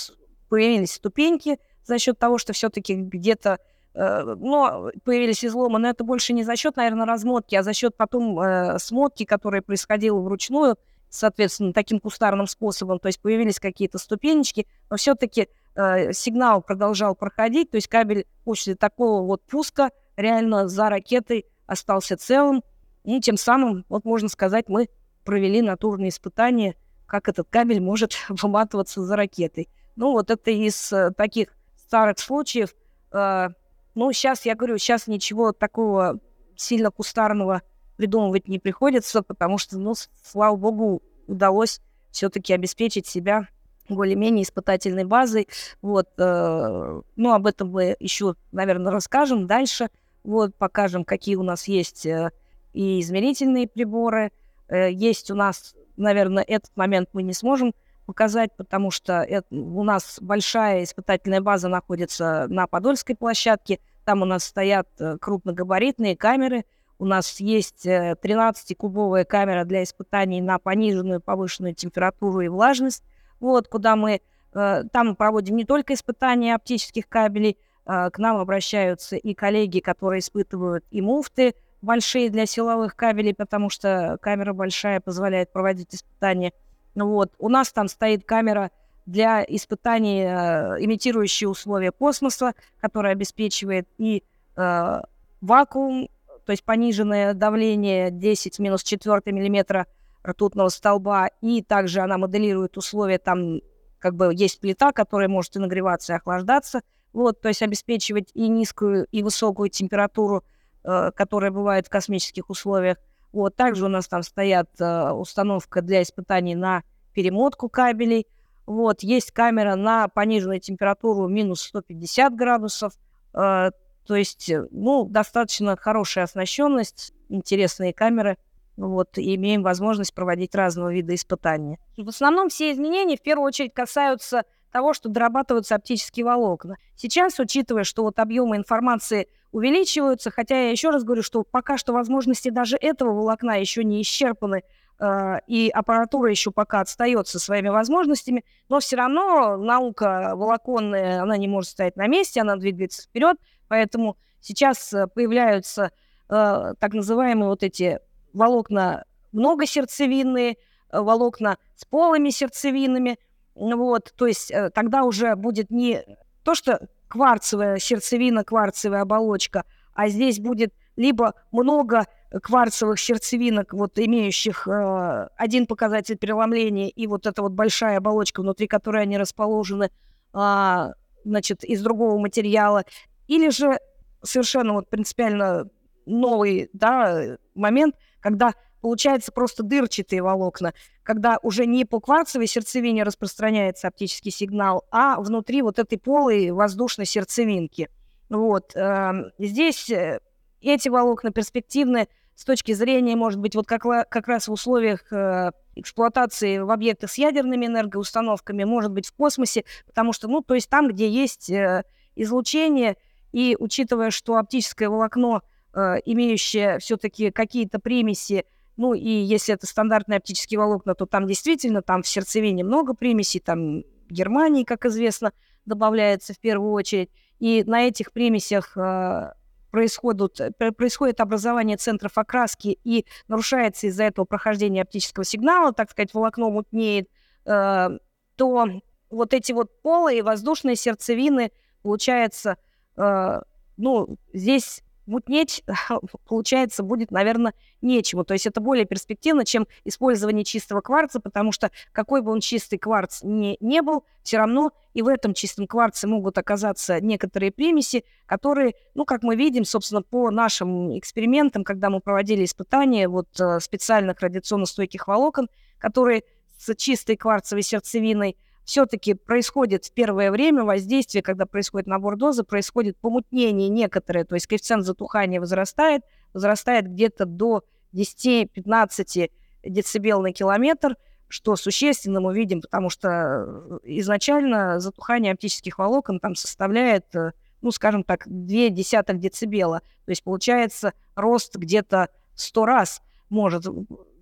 появились 0.49 0.93
ступеньки 0.93 1.59
за 1.85 1.99
счет 1.99 2.19
того, 2.19 2.39
что 2.39 2.53
все-таки 2.53 2.95
где-то 2.95 3.59
э, 3.95 4.23
но 4.23 4.91
появились 5.05 5.45
изломы, 5.45 5.79
но 5.79 5.89
это 5.89 6.05
больше 6.05 6.33
не 6.33 6.45
за 6.45 6.57
счет, 6.57 6.77
наверное, 6.77 7.07
размотки, 7.07 7.55
а 7.55 7.63
за 7.63 7.73
счет 7.73 7.97
потом 7.97 8.39
э, 8.41 8.79
смотки, 8.79 9.25
которая 9.25 9.63
происходила 9.63 10.21
вручную, 10.21 10.77
соответственно, 11.09 11.73
таким 11.73 12.01
кустарным 12.01 12.47
способом, 12.47 12.99
то 12.99 13.09
есть 13.09 13.21
появились 13.21 13.59
какие-то 13.59 13.99
ступенечки, 13.99 14.67
но 14.91 14.97
все-таки 14.97 15.49
э, 15.75 16.13
сигнал 16.13 16.63
продолжал 16.63 17.15
проходить, 17.15 17.71
то 17.71 17.77
есть 17.77 17.89
кабель 17.89 18.27
после 18.45 18.75
такого 18.75 19.27
вот 19.27 19.43
пуска 19.43 19.91
реально 20.17 20.69
за 20.69 20.91
ракетой 20.91 21.47
остался 21.67 22.17
целым, 22.17 22.63
и 23.05 23.21
тем 23.21 23.37
самым, 23.37 23.85
вот 23.89 24.05
можно 24.05 24.29
сказать, 24.29 24.69
мы 24.69 24.89
провели 25.25 25.63
натурные 25.63 26.11
испытания, 26.11 26.75
как 27.07 27.29
этот 27.29 27.49
кабель 27.49 27.81
может 27.81 28.13
выматываться 28.29 29.03
за 29.03 29.17
ракетой. 29.17 29.69
Ну, 29.99 30.13
вот 30.13 30.31
это 30.31 30.53
из 30.53 30.93
э, 30.93 31.11
таких 31.11 31.49
старых 31.77 32.21
случаев. 32.21 32.73
Э, 33.11 33.49
ну, 33.97 34.13
сейчас, 34.13 34.47
я 34.47 34.55
говорю, 34.55 34.79
сейчас 34.79 35.09
ничего 35.09 35.51
такого 35.51 36.21
сильно 36.55 36.93
кустарного 36.93 37.63
придумывать 37.97 38.47
не 38.47 38.61
приходится, 38.61 39.23
потому 39.23 39.59
что, 39.59 39.77
ну, 39.77 39.95
слава 40.23 40.55
богу, 40.55 41.03
удалось 41.27 41.81
все-таки 42.13 42.55
обеспечить 42.55 43.09
себя 43.09 43.49
более-менее 43.89 44.45
испытательной 44.45 45.05
базой. 45.05 45.49
Вот, 45.83 46.11
э, 46.17 47.01
ну, 47.17 47.33
об 47.33 47.47
этом 47.49 47.71
мы 47.73 47.97
еще, 47.99 48.37
наверное, 48.53 48.93
расскажем 48.93 49.49
дальше. 49.49 49.89
Вот, 50.23 50.55
покажем, 50.55 51.05
какие 51.05 51.35
у 51.35 51.43
нас 51.43 51.67
есть 51.67 52.07
и 52.07 53.01
измерительные 53.01 53.67
приборы. 53.67 54.31
Есть 54.71 55.33
у 55.33 55.35
нас, 55.35 55.75
наверное, 55.97 56.45
этот 56.45 56.71
момент 56.77 57.09
мы 57.15 57.25
не 57.25 57.33
сможем 57.33 57.75
показать, 58.09 58.57
потому 58.57 58.91
что 58.91 59.21
это, 59.21 59.47
у 59.55 59.85
нас 59.85 60.17
большая 60.23 60.83
испытательная 60.83 61.43
база 61.43 61.69
находится 61.69 62.47
на 62.49 62.67
Подольской 62.67 63.15
площадке. 63.15 63.81
Там 64.07 64.23
у 64.23 64.25
нас 64.25 64.45
стоят 64.45 64.89
э, 64.99 65.19
крупногабаритные 65.21 66.17
камеры. 66.17 66.65
У 66.99 67.05
нас 67.05 67.39
есть 67.39 67.87
13-кубовая 67.87 69.23
э, 69.23 69.25
камера 69.27 69.65
для 69.65 69.83
испытаний 69.83 70.41
на 70.41 70.59
пониженную, 70.59 71.21
повышенную 71.21 71.75
температуру 71.75 72.41
и 72.41 72.49
влажность. 72.49 73.05
Вот, 73.41 73.69
куда 73.69 73.95
мы 73.95 74.23
э, 74.55 74.85
там 74.91 75.15
проводим 75.15 75.57
не 75.57 75.67
только 75.67 75.93
испытания 75.93 76.55
оптических 76.55 77.11
кабелей, 77.11 77.59
к 77.85 78.19
нам 78.19 78.37
обращаются 78.37 79.17
и 79.17 79.33
коллеги, 79.33 79.81
которые 79.81 80.21
испытывают 80.21 80.85
и 80.91 81.01
муфты 81.01 81.55
большие 81.81 82.29
для 82.29 82.45
силовых 82.45 82.95
кабелей, 82.95 83.35
потому 83.35 83.71
что 83.71 84.19
камера 84.21 84.53
большая 84.53 85.01
позволяет 85.01 85.53
проводить 85.53 85.95
испытания– 85.95 86.53
вот. 87.07 87.33
У 87.39 87.49
нас 87.49 87.73
там 87.73 87.89
стоит 87.89 88.25
камера 88.25 88.71
для 89.07 89.43
испытаний, 89.43 90.23
э, 90.23 90.85
имитирующие 90.85 91.49
условия 91.49 91.93
космоса, 91.93 92.55
которая 92.81 93.13
обеспечивает 93.13 93.89
и 93.97 94.23
э, 94.57 95.01
вакуум, 95.41 96.09
то 96.45 96.53
есть 96.53 96.65
пониженное 96.65 97.35
давление 97.35 98.11
10 98.11 98.59
минус 98.59 98.83
4 98.83 99.21
миллиметра 99.27 99.87
ртутного 100.27 100.69
столба, 100.69 101.29
и 101.41 101.63
также 101.63 102.01
она 102.01 102.19
моделирует 102.19 102.77
условия, 102.77 103.19
там 103.19 103.61
как 103.99 104.15
бы 104.15 104.33
есть 104.35 104.61
плита, 104.61 104.93
которая 104.93 105.29
может 105.29 105.57
и 105.57 105.59
нагреваться, 105.59 106.13
и 106.13 106.17
охлаждаться, 106.17 106.83
вот, 107.13 107.41
то 107.41 107.49
есть 107.49 107.63
обеспечивать 107.63 108.31
и 108.35 108.49
низкую, 108.49 109.07
и 109.11 109.23
высокую 109.23 109.71
температуру, 109.71 110.45
э, 110.85 111.11
которая 111.15 111.51
бывает 111.51 111.87
в 111.87 111.91
космических 111.91 112.51
условиях. 112.51 112.99
Вот, 113.33 113.57
также 113.57 113.85
у 113.85 113.89
нас 113.89 114.09
там 114.09 114.23
стоят 114.23 114.69
э, 114.81 115.11
установка 115.11 115.83
для 115.83 116.03
испытаний 116.03 116.55
на 116.55 116.83
перемотку 117.13 117.69
кабелей. 117.69 118.27
Вот, 118.67 119.03
есть 119.03 119.33
камера 119.33 119.77
на 119.77 120.09
пониженную 120.09 120.61
температуру 120.61 121.29
минус 121.29 121.63
150 121.63 122.35
градусов. 122.35 122.93
Э, 123.35 123.71
то 124.07 124.15
есть, 124.15 124.49
э, 124.49 124.67
ну, 124.71 125.05
достаточно 125.05 125.77
хорошая 125.77 126.25
оснащенность, 126.25 127.13
интересные 127.29 127.93
камеры. 127.93 128.39
вот, 128.77 129.19
и 129.19 129.35
имеем 129.35 129.63
возможность 129.63 130.15
проводить 130.15 130.55
разного 130.55 130.93
вида 130.93 131.15
испытания. 131.15 131.79
В 131.97 132.09
основном 132.09 132.49
все 132.49 132.73
изменения 132.73 133.17
в 133.17 133.23
первую 133.23 133.49
очередь 133.49 133.75
касаются 133.75 134.45
того, 134.71 134.93
что 134.93 135.09
дорабатываются 135.09 135.75
оптические 135.75 136.25
волокна. 136.27 136.77
Сейчас, 136.97 137.39
учитывая, 137.39 137.85
что 137.85 138.03
вот 138.03 138.19
объемы 138.19 138.57
информации 138.57 139.29
увеличиваются, 139.53 140.31
хотя 140.31 140.57
я 140.57 140.71
еще 140.71 140.91
раз 140.91 141.05
говорю, 141.05 141.23
что 141.23 141.43
пока 141.43 141.79
что 141.79 141.93
возможности 141.93 142.51
даже 142.51 142.77
этого 142.77 143.13
волокна 143.13 143.59
еще 143.59 143.85
не 143.85 144.03
исчерпаны, 144.03 144.63
э, 145.01 145.39
и 145.47 145.71
аппаратура 145.71 146.31
еще 146.31 146.51
пока 146.51 146.81
отстает 146.81 147.29
со 147.29 147.39
своими 147.39 147.69
возможностями, 147.69 148.45
но 148.69 148.81
все 148.81 148.97
равно 148.97 149.57
наука 149.57 150.33
волоконная, 150.35 151.23
она 151.23 151.37
не 151.37 151.49
может 151.49 151.71
стоять 151.71 151.97
на 151.97 152.07
месте, 152.07 152.41
она 152.41 152.57
двигается 152.57 153.03
вперед, 153.03 153.37
поэтому 153.69 154.17
сейчас 154.41 154.93
э, 154.93 155.07
появляются 155.07 155.93
э, 156.29 156.75
так 156.79 156.93
называемые 156.93 157.49
вот 157.49 157.63
эти 157.63 158.01
волокна 158.35 159.05
многосердцевинные, 159.33 160.57
волокна 160.91 161.59
с 161.75 161.85
полыми 161.85 162.31
сердцевинами, 162.31 163.19
вот, 163.59 164.13
то 164.17 164.27
есть 164.27 164.51
э, 164.51 164.71
тогда 164.71 165.03
уже 165.03 165.35
будет 165.37 165.71
не 165.71 166.05
то, 166.45 166.55
что 166.55 166.89
кварцевая 167.09 167.79
сердцевина, 167.79 168.45
кварцевая 168.45 169.03
оболочка, 169.03 169.65
а 169.95 170.09
здесь 170.09 170.39
будет 170.39 170.73
либо 170.97 171.35
много 171.51 172.07
кварцевых 172.31 173.01
сердцевинок, 173.01 173.73
вот 173.73 173.99
имеющих 173.99 174.69
э, 174.69 175.29
один 175.37 175.67
показатель 175.67 176.17
преломления, 176.17 176.89
и 176.89 177.07
вот 177.07 177.27
эта 177.27 177.43
вот 177.43 177.53
большая 177.53 177.99
оболочка, 177.99 178.41
внутри 178.41 178.67
которой 178.67 179.03
они 179.03 179.19
расположены, 179.19 179.91
э, 180.35 180.87
значит, 181.25 181.65
из 181.65 181.83
другого 181.83 182.19
материала, 182.19 182.85
или 183.27 183.51
же 183.51 183.79
совершенно 184.23 184.75
вот 184.75 184.89
принципиально 184.89 185.69
новый 186.07 186.71
да, 186.73 187.39
момент, 187.55 187.95
когда 188.21 188.53
получается 188.81 189.33
просто 189.33 189.63
дырчатые 189.63 190.23
волокна, 190.23 190.75
когда 191.03 191.39
уже 191.43 191.67
не 191.67 191.85
по 191.85 192.01
кварцевой 192.01 192.47
сердцевине 192.47 193.03
распространяется 193.03 193.89
оптический 193.89 194.31
сигнал, 194.31 194.85
а 194.91 195.21
внутри 195.21 195.63
вот 195.63 195.79
этой 195.79 195.99
полой 195.99 196.51
воздушной 196.51 197.07
сердцевинки. 197.07 197.89
Вот. 198.29 198.73
Эм, 198.75 199.27
здесь 199.39 199.89
э, 199.91 200.21
эти 200.61 200.89
волокна 200.89 201.31
перспективны 201.31 202.09
с 202.35 202.45
точки 202.45 202.73
зрения, 202.73 203.17
может 203.17 203.41
быть, 203.41 203.57
вот 203.57 203.67
как, 203.67 203.83
как 203.83 204.29
раз 204.29 204.49
в 204.49 204.53
условиях 204.53 205.13
э, 205.13 205.51
эксплуатации 205.75 206.59
в 206.59 206.71
объектах 206.71 207.11
с 207.11 207.19
ядерными 207.19 207.67
энергоустановками, 207.67 208.65
может 208.65 208.93
быть, 208.93 209.07
в 209.07 209.15
космосе, 209.15 209.65
потому 209.87 210.13
что, 210.13 210.29
ну, 210.29 210.43
то 210.43 210.55
есть 210.55 210.69
там, 210.69 210.89
где 210.89 211.09
есть 211.09 211.51
э, 211.51 211.85
излучение, 212.15 212.97
и 213.33 213.57
учитывая, 213.59 214.11
что 214.11 214.37
оптическое 214.37 214.89
волокно, 214.89 215.43
имеющее 215.75 216.79
все-таки 216.79 217.31
какие-то 217.31 217.79
примеси, 217.79 218.47
ну 218.79 218.95
и 218.95 219.11
если 219.11 219.53
это 219.53 219.67
стандартные 219.67 220.19
оптические 220.19 220.61
волокна, 220.61 220.95
то 220.95 221.05
там 221.05 221.27
действительно 221.27 221.83
там 221.83 222.03
в 222.03 222.09
сердцевине 222.09 222.63
много 222.63 222.95
примесей, 222.95 223.41
там 223.41 223.83
Германии, 224.09 224.63
как 224.63 224.87
известно, 224.87 225.33
добавляется 225.67 226.33
в 226.33 226.39
первую 226.39 226.73
очередь. 226.73 227.11
И 227.41 227.65
на 227.65 227.89
этих 227.89 228.13
примесях 228.13 228.77
э, 228.77 229.33
происходит, 229.73 230.57
происходит 230.77 231.21
образование 231.21 231.77
центров 231.77 232.17
окраски 232.17 232.79
и 232.85 233.05
нарушается 233.27 233.89
из-за 233.89 234.05
этого 234.05 234.25
прохождение 234.25 234.83
оптического 234.83 235.25
сигнала, 235.25 235.73
так 235.73 235.91
сказать, 235.91 236.15
волокно 236.15 236.49
мутнеет, 236.49 237.09
э, 237.47 237.89
то 238.37 238.67
вот 239.11 239.35
эти 239.35 239.51
вот 239.51 239.83
полые 239.83 240.23
воздушные 240.23 240.77
сердцевины, 240.77 241.51
получается, 241.83 242.57
э, 242.97 243.41
ну, 243.77 244.19
здесь 244.33 244.83
мутнеть, 245.09 245.65
получается, 246.29 246.83
будет, 246.83 247.11
наверное, 247.11 247.55
нечему. 247.81 248.25
То 248.25 248.35
есть 248.35 248.47
это 248.47 248.61
более 248.61 248.85
перспективно, 248.85 249.45
чем 249.45 249.67
использование 249.85 250.45
чистого 250.45 250.81
кварца, 250.81 251.21
потому 251.21 251.53
что 251.53 251.71
какой 251.93 252.23
бы 252.23 252.31
он 252.31 252.41
чистый 252.41 252.79
кварц 252.79 253.23
не, 253.23 253.57
не 253.61 253.83
был, 253.83 254.05
все 254.23 254.39
равно 254.39 254.73
и 254.95 255.03
в 255.03 255.09
этом 255.09 255.35
чистом 255.35 255.67
кварце 255.67 256.07
могут 256.07 256.39
оказаться 256.39 257.01
некоторые 257.01 257.51
примеси, 257.51 258.05
которые, 258.27 258.75
ну, 258.95 259.05
как 259.05 259.23
мы 259.23 259.37
видим, 259.37 259.65
собственно, 259.65 260.03
по 260.03 260.31
нашим 260.31 260.97
экспериментам, 260.99 261.65
когда 261.65 261.91
мы 261.91 262.01
проводили 262.01 262.45
испытания 262.45 263.09
вот 263.09 263.29
э, 263.41 263.61
специальных 263.61 264.21
радиационно 264.21 264.67
стойких 264.67 265.09
волокон, 265.09 265.49
которые 265.79 266.25
с 266.57 266.75
чистой 266.75 267.17
кварцевой 267.17 267.63
сердцевиной– 267.63 268.37
все-таки 268.69 269.15
происходит 269.15 269.87
в 269.87 269.93
первое 269.95 270.31
время 270.31 270.63
воздействие, 270.63 271.23
когда 271.23 271.47
происходит 271.47 271.87
набор 271.87 272.17
дозы, 272.17 272.45
происходит 272.45 272.99
помутнение 272.99 273.71
некоторое, 273.71 274.25
то 274.25 274.35
есть 274.35 274.47
коэффициент 274.47 274.85
затухания 274.85 275.41
возрастает, 275.41 276.03
возрастает 276.35 276.87
где-то 276.87 277.25
до 277.25 277.65
10-15 277.95 279.31
децибел 279.65 280.21
на 280.21 280.35
километр, 280.35 280.97
что 281.29 281.57
существенно 281.57 282.21
мы 282.21 282.35
видим, 282.35 282.61
потому 282.61 282.91
что 282.91 283.09
э, 283.09 283.79
изначально 283.85 284.81
затухание 284.81 285.33
оптических 285.33 285.79
волокон 285.79 286.21
там 286.21 286.35
составляет, 286.35 287.07
э, 287.17 287.33
ну, 287.63 287.71
скажем 287.71 288.05
так, 288.05 288.25
2 288.27 288.69
десятых 288.69 289.19
децибела. 289.19 289.81
То 290.05 290.11
есть 290.11 290.23
получается 290.23 290.93
рост 291.17 291.57
где-то 291.57 292.11
100 292.35 292.67
раз 292.67 293.01
может 293.31 293.65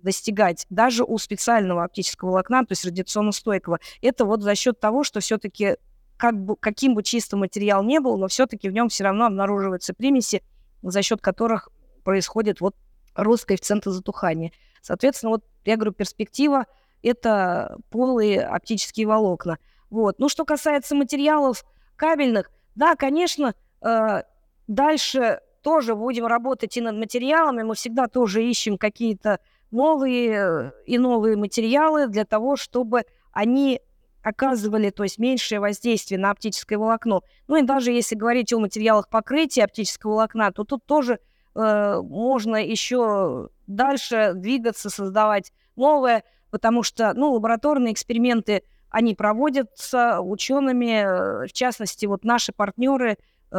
достигать 0.07 0.65
даже 0.69 1.03
у 1.03 1.17
специального 1.17 1.83
оптического 1.83 2.29
волокна, 2.29 2.61
то 2.65 2.71
есть 2.71 2.85
радиационно 2.85 3.33
стойкого. 3.33 3.79
Это 4.01 4.23
вот 4.23 4.41
за 4.41 4.55
счет 4.55 4.79
того, 4.79 5.03
что 5.03 5.19
все-таки 5.19 5.75
как 6.15 6.33
бы, 6.41 6.55
каким 6.55 6.95
бы 6.95 7.03
чистым 7.03 7.39
материал 7.39 7.83
не 7.83 7.99
был, 7.99 8.17
но 8.17 8.29
все-таки 8.29 8.69
в 8.69 8.71
нем 8.71 8.87
все 8.87 9.03
равно 9.03 9.25
обнаруживаются 9.25 9.93
примеси, 9.93 10.43
за 10.81 11.01
счет 11.01 11.19
которых 11.19 11.67
происходит 12.05 12.61
вот 12.61 12.77
рост 13.15 13.43
коэффициента 13.43 13.91
затухания. 13.91 14.53
Соответственно, 14.81 15.31
вот 15.31 15.43
я 15.65 15.75
говорю, 15.75 15.91
перспектива– 15.91 16.67
это 17.03 17.77
полые 17.89 18.45
оптические 18.45 19.07
волокна. 19.07 19.57
Вот. 19.89 20.19
Ну, 20.19 20.29
что 20.29 20.45
касается 20.45 20.95
материалов 20.95 21.65
кабельных, 21.97 22.49
да, 22.75 22.95
конечно, 22.95 23.55
э, 23.81 24.23
дальше 24.67 25.41
тоже 25.61 25.95
будем 25.95 26.27
работать 26.27 26.77
и 26.77 26.81
над 26.81 26.95
материалами, 26.95 27.63
мы 27.63 27.75
всегда 27.75 28.07
тоже 28.07 28.41
ищем 28.41 28.77
какие-то 28.77 29.41
новые 29.71 30.73
и 30.85 30.97
новые 30.97 31.35
материалы 31.37 32.07
для 32.07 32.25
того, 32.25 32.55
чтобы 32.55 33.03
они 33.31 33.81
оказывали, 34.27 34.89
то 34.89 35.03
есть 35.03 35.19
меньшее 35.19 35.59
воздействие 35.59 36.19
на 36.19 36.31
оптическое 36.31 36.77
волокно. 36.77 37.21
Ну 37.47 37.55
и 37.57 37.63
даже 37.63 37.91
если 37.91 38.15
говорить 38.15 38.51
о 38.51 38.59
материалах 38.59 39.09
покрытия 39.09 39.63
оптического 39.63 40.11
волокна, 40.11 40.51
то 40.51 40.63
тут 40.65 40.85
тоже 40.85 41.19
э, 41.55 42.01
можно 42.01 42.57
еще 42.57 43.49
дальше 43.67 44.33
двигаться, 44.35 44.89
создавать 44.89 45.53
новое, 45.77 46.23
потому 46.49 46.83
что, 46.83 47.13
ну, 47.13 47.31
лабораторные 47.31 47.93
эксперименты, 47.93 48.63
они 48.89 49.15
проводятся 49.15 50.19
учеными, 50.19 51.43
э, 51.43 51.47
в 51.47 51.53
частности, 51.53 52.05
вот 52.05 52.25
наши 52.25 52.51
партнеры 52.51 53.17
э, 53.51 53.55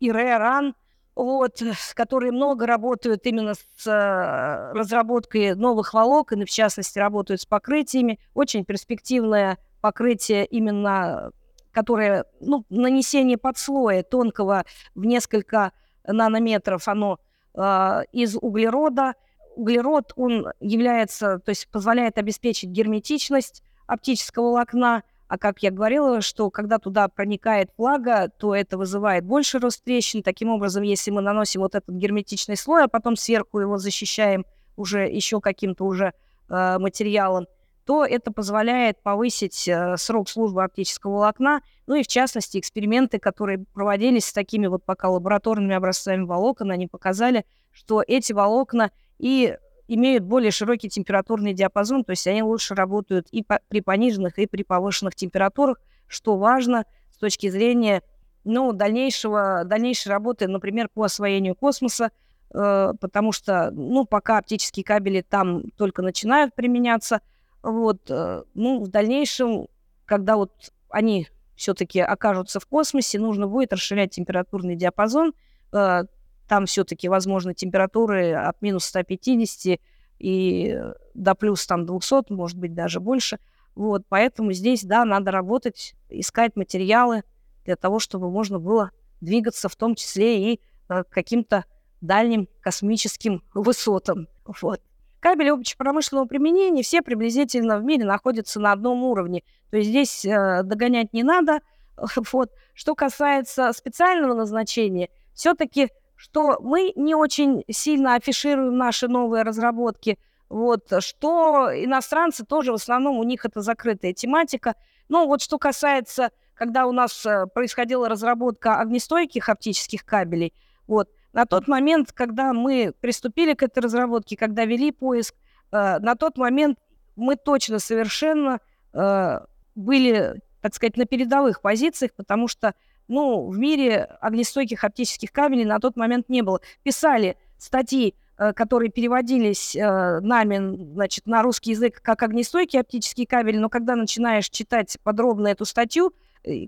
ИРЭ, 0.00 0.38
РАН, 0.38 0.74
вот, 1.14 1.62
которые 1.94 2.32
много 2.32 2.66
работают 2.66 3.26
именно 3.26 3.54
с 3.54 3.86
э, 3.86 4.72
разработкой 4.72 5.54
новых 5.54 5.92
волокон, 5.94 6.42
и 6.42 6.44
в 6.44 6.50
частности 6.50 6.98
работают 6.98 7.42
с 7.42 7.46
покрытиями. 7.46 8.18
Очень 8.34 8.64
перспективное 8.64 9.58
покрытие 9.80 10.46
именно, 10.46 11.32
которое, 11.70 12.24
ну, 12.40 12.64
нанесение 12.70 13.36
подслоя 13.36 14.02
тонкого 14.02 14.64
в 14.94 15.04
несколько 15.04 15.72
нанометров, 16.06 16.88
оно 16.88 17.18
э, 17.54 18.02
из 18.12 18.36
углерода. 18.36 19.14
Углерод, 19.54 20.14
он 20.16 20.48
является, 20.60 21.38
то 21.40 21.50
есть 21.50 21.68
позволяет 21.70 22.16
обеспечить 22.16 22.70
герметичность 22.70 23.62
оптического 23.86 24.44
волокна, 24.44 25.02
а 25.32 25.38
как 25.38 25.62
я 25.62 25.70
говорила, 25.70 26.20
что 26.20 26.50
когда 26.50 26.78
туда 26.78 27.08
проникает 27.08 27.70
влага, 27.78 28.28
то 28.28 28.54
это 28.54 28.76
вызывает 28.76 29.24
больше 29.24 29.58
рост 29.60 29.82
трещин. 29.82 30.22
Таким 30.22 30.50
образом, 30.50 30.82
если 30.82 31.10
мы 31.10 31.22
наносим 31.22 31.62
вот 31.62 31.74
этот 31.74 31.96
герметичный 31.96 32.54
слой, 32.54 32.84
а 32.84 32.88
потом 32.88 33.16
сверху 33.16 33.58
его 33.58 33.78
защищаем 33.78 34.44
уже 34.76 35.08
еще 35.08 35.40
каким-то 35.40 35.86
уже 35.86 36.12
э, 36.50 36.78
материалом, 36.78 37.46
то 37.86 38.04
это 38.04 38.30
позволяет 38.30 39.02
повысить 39.02 39.66
э, 39.66 39.96
срок 39.96 40.28
службы 40.28 40.64
оптического 40.64 41.12
волокна. 41.12 41.62
Ну 41.86 41.94
и 41.94 42.02
в 42.02 42.08
частности, 42.08 42.58
эксперименты, 42.58 43.18
которые 43.18 43.64
проводились 43.72 44.26
с 44.26 44.34
такими 44.34 44.66
вот 44.66 44.84
пока 44.84 45.08
лабораторными 45.08 45.74
образцами 45.74 46.24
волокон, 46.24 46.72
они 46.72 46.88
показали, 46.88 47.46
что 47.70 48.04
эти 48.06 48.34
волокна 48.34 48.90
и 49.18 49.56
имеют 49.88 50.24
более 50.24 50.50
широкий 50.50 50.88
температурный 50.88 51.52
диапазон, 51.52 52.04
то 52.04 52.10
есть 52.10 52.26
они 52.26 52.42
лучше 52.42 52.74
работают 52.74 53.28
и 53.30 53.42
по, 53.42 53.60
при 53.68 53.80
пониженных, 53.80 54.38
и 54.38 54.46
при 54.46 54.62
повышенных 54.62 55.14
температурах, 55.14 55.80
что 56.06 56.36
важно 56.36 56.84
с 57.10 57.18
точки 57.18 57.48
зрения 57.48 58.02
ну, 58.44 58.72
дальнейшего, 58.72 59.64
дальнейшей 59.64 60.08
работы, 60.08 60.48
например, 60.48 60.88
по 60.92 61.04
освоению 61.04 61.54
космоса, 61.54 62.10
э, 62.52 62.92
потому 63.00 63.32
что, 63.32 63.70
ну, 63.70 64.04
пока 64.04 64.38
оптические 64.38 64.84
кабели 64.84 65.20
там 65.20 65.70
только 65.76 66.02
начинают 66.02 66.54
применяться, 66.54 67.20
вот, 67.62 68.10
э, 68.10 68.42
ну, 68.54 68.82
в 68.82 68.88
дальнейшем, 68.88 69.68
когда 70.04 70.36
вот 70.36 70.72
они 70.88 71.28
все-таки 71.54 72.00
окажутся 72.00 72.58
в 72.58 72.66
космосе, 72.66 73.18
нужно 73.20 73.46
будет 73.46 73.72
расширять 73.72 74.10
температурный 74.10 74.74
диапазон, 74.74 75.32
э, 75.72 76.04
там 76.52 76.66
все-таки 76.66 77.08
возможны 77.08 77.54
температуры 77.54 78.34
от 78.34 78.60
минус 78.60 78.84
150 78.84 79.64
и 79.64 79.80
и 80.18 80.78
до 81.14 81.34
плюс 81.34 81.66
там 81.66 81.86
200, 81.86 82.30
может 82.30 82.58
быть, 82.58 82.74
даже 82.74 83.00
больше. 83.00 83.38
Вот, 83.74 84.02
поэтому 84.06 84.52
здесь, 84.52 84.84
да, 84.84 85.06
надо 85.06 85.30
работать, 85.30 85.94
искать 86.10 86.54
материалы 86.54 87.22
для 87.64 87.76
того, 87.76 88.00
чтобы 88.00 88.30
можно 88.30 88.58
было 88.58 88.90
двигаться 89.22 89.70
в 89.70 89.76
том 89.76 89.94
числе 89.94 90.52
и 90.52 90.60
э, 90.90 91.04
каким-то 91.08 91.64
дальним 92.02 92.50
космическим 92.60 93.42
высотам. 93.54 94.28
Вот. 94.60 94.82
Кабели 95.20 95.48
общепромышленного 95.48 96.26
применения 96.26 96.82
все 96.82 97.00
приблизительно 97.00 97.78
в 97.78 97.82
мире 97.82 98.04
находятся 98.04 98.60
на 98.60 98.72
одном 98.72 99.04
уровне. 99.04 99.42
То 99.70 99.78
есть 99.78 99.88
здесь 99.88 100.26
э, 100.26 100.62
догонять 100.64 101.14
не 101.14 101.22
надо. 101.22 101.60
Вот. 102.30 102.50
Что 102.74 102.94
касается 102.94 103.72
специального 103.72 104.34
назначения, 104.34 105.08
все-таки, 105.32 105.88
что 106.22 106.56
мы 106.60 106.92
не 106.94 107.16
очень 107.16 107.64
сильно 107.68 108.14
афишируем 108.14 108.76
наши 108.76 109.08
новые 109.08 109.42
разработки, 109.42 110.20
вот, 110.48 110.84
что 111.00 111.68
иностранцы 111.74 112.44
тоже 112.44 112.70
в 112.70 112.76
основном 112.76 113.18
у 113.18 113.24
них 113.24 113.44
это 113.44 113.60
закрытая 113.60 114.12
тематика. 114.12 114.76
Ну 115.08 115.26
вот 115.26 115.42
что 115.42 115.58
касается, 115.58 116.30
когда 116.54 116.86
у 116.86 116.92
нас 116.92 117.26
э, 117.26 117.46
происходила 117.52 118.08
разработка 118.08 118.78
огнестойких 118.78 119.48
оптических 119.48 120.04
кабелей, 120.04 120.54
вот, 120.86 121.08
на 121.32 121.44
тот 121.44 121.66
момент, 121.66 122.12
когда 122.12 122.52
мы 122.52 122.94
приступили 123.00 123.54
к 123.54 123.64
этой 123.64 123.80
разработке, 123.80 124.36
когда 124.36 124.64
вели 124.64 124.92
поиск, 124.92 125.34
э, 125.72 125.98
на 125.98 126.14
тот 126.14 126.38
момент 126.38 126.78
мы 127.16 127.34
точно 127.34 127.80
совершенно 127.80 128.60
э, 128.92 129.40
были, 129.74 130.40
так 130.60 130.72
сказать, 130.72 130.96
на 130.96 131.04
передовых 131.04 131.62
позициях, 131.62 132.12
потому 132.14 132.46
что, 132.46 132.74
ну, 133.08 133.48
в 133.48 133.58
мире 133.58 134.04
огнестойких 134.20 134.84
оптических 134.84 135.32
кабелей 135.32 135.64
на 135.64 135.78
тот 135.78 135.96
момент 135.96 136.28
не 136.28 136.42
было. 136.42 136.60
Писали 136.82 137.36
статьи, 137.58 138.14
э, 138.38 138.52
которые 138.52 138.90
переводились 138.90 139.76
э, 139.76 140.20
нами, 140.20 140.76
значит, 140.94 141.26
на 141.26 141.42
русский 141.42 141.70
язык 141.70 142.00
как 142.02 142.22
огнестойкие 142.22 142.80
оптические 142.80 143.26
кабели, 143.26 143.58
но 143.58 143.68
когда 143.68 143.96
начинаешь 143.96 144.48
читать 144.48 144.96
подробно 145.02 145.48
эту 145.48 145.64
статью, 145.64 146.12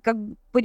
как 0.03 0.17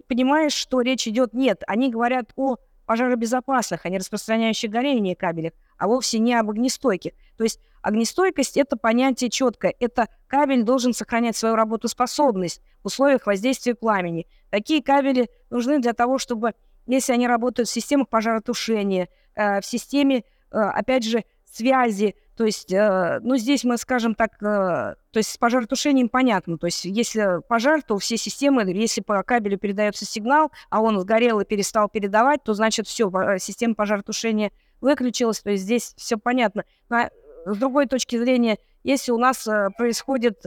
понимаешь, 0.08 0.54
что 0.54 0.82
речь 0.82 1.08
идет 1.08 1.34
нет, 1.34 1.64
они 1.68 1.90
говорят 1.90 2.32
о 2.36 2.58
пожаробезопасных, 2.86 3.86
а 3.86 3.90
не 3.90 4.00
распространяющих 4.00 4.72
горение 4.72 5.16
кабелях, 5.16 5.54
а 5.78 5.88
вовсе 5.88 6.20
не 6.20 6.34
об 6.34 6.50
огнестойких. 6.50 7.12
То 7.40 7.46
есть 7.46 7.62
огнестойкость– 7.82 8.58
это 8.58 8.76
понятие 8.76 9.30
четкое. 9.30 9.74
Это 9.80 10.10
кабель 10.28 10.64
должен 10.64 10.94
сохранять 10.94 11.38
свою 11.38 11.56
работоспособность 11.56 12.62
в 12.84 12.88
условиях 12.88 13.26
воздействия 13.26 13.76
пламени. 13.76 14.28
Такие 14.50 14.84
кабели 14.84 15.30
нужны 15.50 15.80
для 15.80 15.94
того, 15.94 16.18
чтобы, 16.18 16.54
если 16.86 17.14
они 17.14 17.28
работают 17.28 17.70
в 17.70 17.72
системах 17.72 18.10
пожаротушения, 18.10 19.08
э, 19.36 19.62
в 19.62 19.66
системе, 19.66 20.26
э, 20.52 20.58
опять 20.60 21.06
же, 21.06 21.24
связи 21.46 22.16
то 22.40 22.46
есть, 22.46 22.72
э, 22.72 23.20
ну, 23.22 23.36
здесь 23.36 23.66
мы, 23.66 23.78
скажем 23.78 24.16
так, 24.16 24.42
э, 24.42 24.46
то 24.46 24.96
есть 25.18 25.30
с 25.30 25.38
пожаротушением 25.38 26.08
понятно. 26.08 26.58
То 26.58 26.68
есть, 26.68 26.86
если 26.86 27.42
пожар, 27.50 27.82
то 27.82 27.98
все 27.98 28.16
системы, 28.16 28.64
если 28.72 29.02
по 29.02 29.22
кабелю 29.24 29.58
передается 29.58 30.06
сигнал, 30.06 30.50
а 30.70 30.80
он 30.80 30.98
сгорел 31.02 31.42
и 31.42 31.46
перестал 31.46 31.90
передавать, 31.90 32.42
то, 32.46 32.54
значит, 32.54 32.88
все, 32.88 33.12
э, 33.12 33.40
система 33.40 33.76
пожаротушения 33.76 34.54
выключилась. 34.80 35.42
То 35.42 35.50
есть, 35.50 35.64
здесь 35.64 35.94
все 35.98 36.16
понятно. 36.16 36.64
Но 36.88 37.10
с 37.46 37.58
другой 37.58 37.88
точки 37.88 38.18
зрения, 38.18 38.58
если 38.84 39.12
у 39.12 39.18
нас 39.18 39.48
происходит 39.78 40.44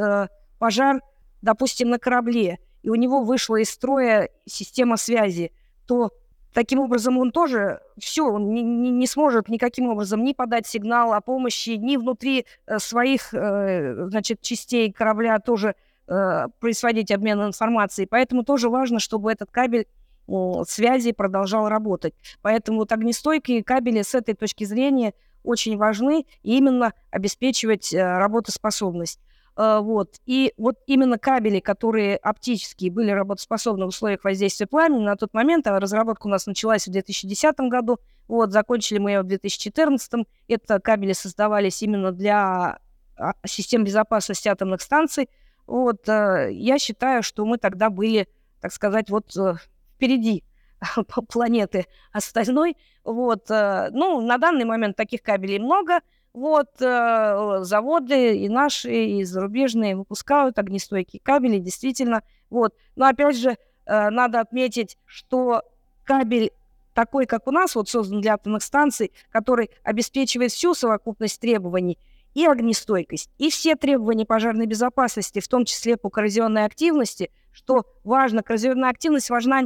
пожар, 0.58 1.00
допустим, 1.42 1.90
на 1.90 1.98
корабле, 1.98 2.58
и 2.82 2.88
у 2.88 2.94
него 2.94 3.22
вышла 3.22 3.56
из 3.56 3.70
строя 3.70 4.28
система 4.46 4.96
связи, 4.96 5.52
то 5.86 6.10
Таким 6.52 6.80
образом, 6.80 7.16
он 7.16 7.32
тоже 7.32 7.80
все, 7.98 8.30
он 8.30 8.52
не, 8.52 8.62
не, 8.62 8.90
не 8.90 9.06
сможет 9.06 9.48
никаким 9.48 9.88
образом 9.88 10.22
ни 10.22 10.34
подать 10.34 10.66
сигнал 10.66 11.14
о 11.14 11.22
помощи, 11.22 11.70
ни 11.70 11.96
внутри 11.96 12.44
э, 12.66 12.78
своих 12.78 13.32
э, 13.32 14.08
значит, 14.08 14.42
частей 14.42 14.92
корабля 14.92 15.38
тоже 15.38 15.74
э, 16.08 16.48
происходить 16.60 17.10
обмен 17.10 17.42
информацией. 17.42 18.06
Поэтому 18.06 18.44
тоже 18.44 18.68
важно, 18.68 18.98
чтобы 18.98 19.32
этот 19.32 19.50
кабель 19.50 19.86
э, 20.28 20.32
связи 20.68 21.12
продолжал 21.12 21.68
работать. 21.68 22.12
Поэтому 22.42 22.80
вот 22.80 22.92
огнестойкие 22.92 23.64
кабели 23.64 24.02
с 24.02 24.14
этой 24.14 24.34
точки 24.34 24.64
зрения 24.64 25.14
очень 25.42 25.76
важны 25.76 26.26
именно 26.42 26.92
обеспечивать 27.10 27.92
э, 27.92 28.18
работоспособность. 28.18 29.20
А, 29.54 29.80
вот. 29.80 30.16
И 30.26 30.52
вот 30.56 30.76
именно 30.86 31.18
кабели, 31.18 31.60
которые 31.60 32.16
оптические 32.16 32.90
были 32.90 33.10
работоспособны 33.10 33.84
в 33.84 33.88
условиях 33.88 34.24
воздействия 34.24 34.66
пламени 34.66 35.04
на 35.04 35.16
тот 35.16 35.34
момент, 35.34 35.66
а 35.66 35.78
разработка 35.78 36.26
у 36.26 36.30
нас 36.30 36.46
началась 36.46 36.86
в 36.86 36.90
2010 36.92 37.54
году, 37.60 37.98
вот, 38.28 38.52
закончили 38.52 38.98
мы 38.98 39.12
ее 39.12 39.22
в 39.22 39.26
2014. 39.26 40.26
Это 40.48 40.80
кабели 40.80 41.12
создавались 41.12 41.82
именно 41.82 42.12
для 42.12 42.78
а, 43.16 43.34
систем 43.46 43.84
безопасности 43.84 44.48
атомных 44.48 44.80
станций. 44.80 45.28
Вот, 45.66 46.08
э, 46.08 46.48
я 46.52 46.78
считаю, 46.78 47.22
что 47.22 47.44
мы 47.44 47.58
тогда 47.58 47.90
были, 47.90 48.28
так 48.60 48.72
сказать, 48.72 49.10
вот 49.10 49.36
э, 49.36 49.54
впереди 49.94 50.44
планеты 51.28 51.86
остальной. 52.12 52.76
Вот, 53.04 53.50
э, 53.50 53.88
ну, 53.92 54.20
на 54.20 54.38
данный 54.38 54.64
момент 54.64 54.96
таких 54.96 55.22
кабелей 55.22 55.58
много– 55.58 56.00
вот 56.32 56.80
э, 56.80 57.58
заводы 57.60 58.36
и 58.38 58.48
наши, 58.48 58.90
и 58.90 59.24
зарубежные 59.24 59.96
выпускают 59.96 60.58
огнестойкие 60.58 61.20
кабели, 61.22 61.58
действительно. 61.58 62.22
Вот. 62.48 62.74
Но 62.96 63.06
опять 63.06 63.36
же, 63.36 63.50
э, 63.50 64.10
надо 64.10 64.40
отметить, 64.40 64.96
что 65.04 65.62
кабель 66.04 66.52
такой, 66.94 67.26
как 67.26 67.46
у 67.46 67.50
нас, 67.50 67.74
вот 67.74 67.88
создан 67.88 68.20
для 68.20 68.34
атомных 68.34 68.62
станций, 68.62 69.12
который 69.30 69.70
обеспечивает 69.82 70.52
всю 70.52 70.74
совокупность 70.74 71.40
требований, 71.40 71.98
и 72.34 72.46
огнестойкость, 72.46 73.30
и 73.36 73.50
все 73.50 73.76
требования 73.76 74.24
пожарной 74.24 74.64
безопасности, 74.64 75.40
в 75.40 75.48
том 75.48 75.66
числе 75.66 75.98
по 75.98 76.08
коррозионной 76.08 76.64
активности, 76.64 77.30
что 77.52 77.84
важно, 78.04 78.42
коррозионная 78.42 78.88
активность 78.88 79.28
важна, 79.28 79.60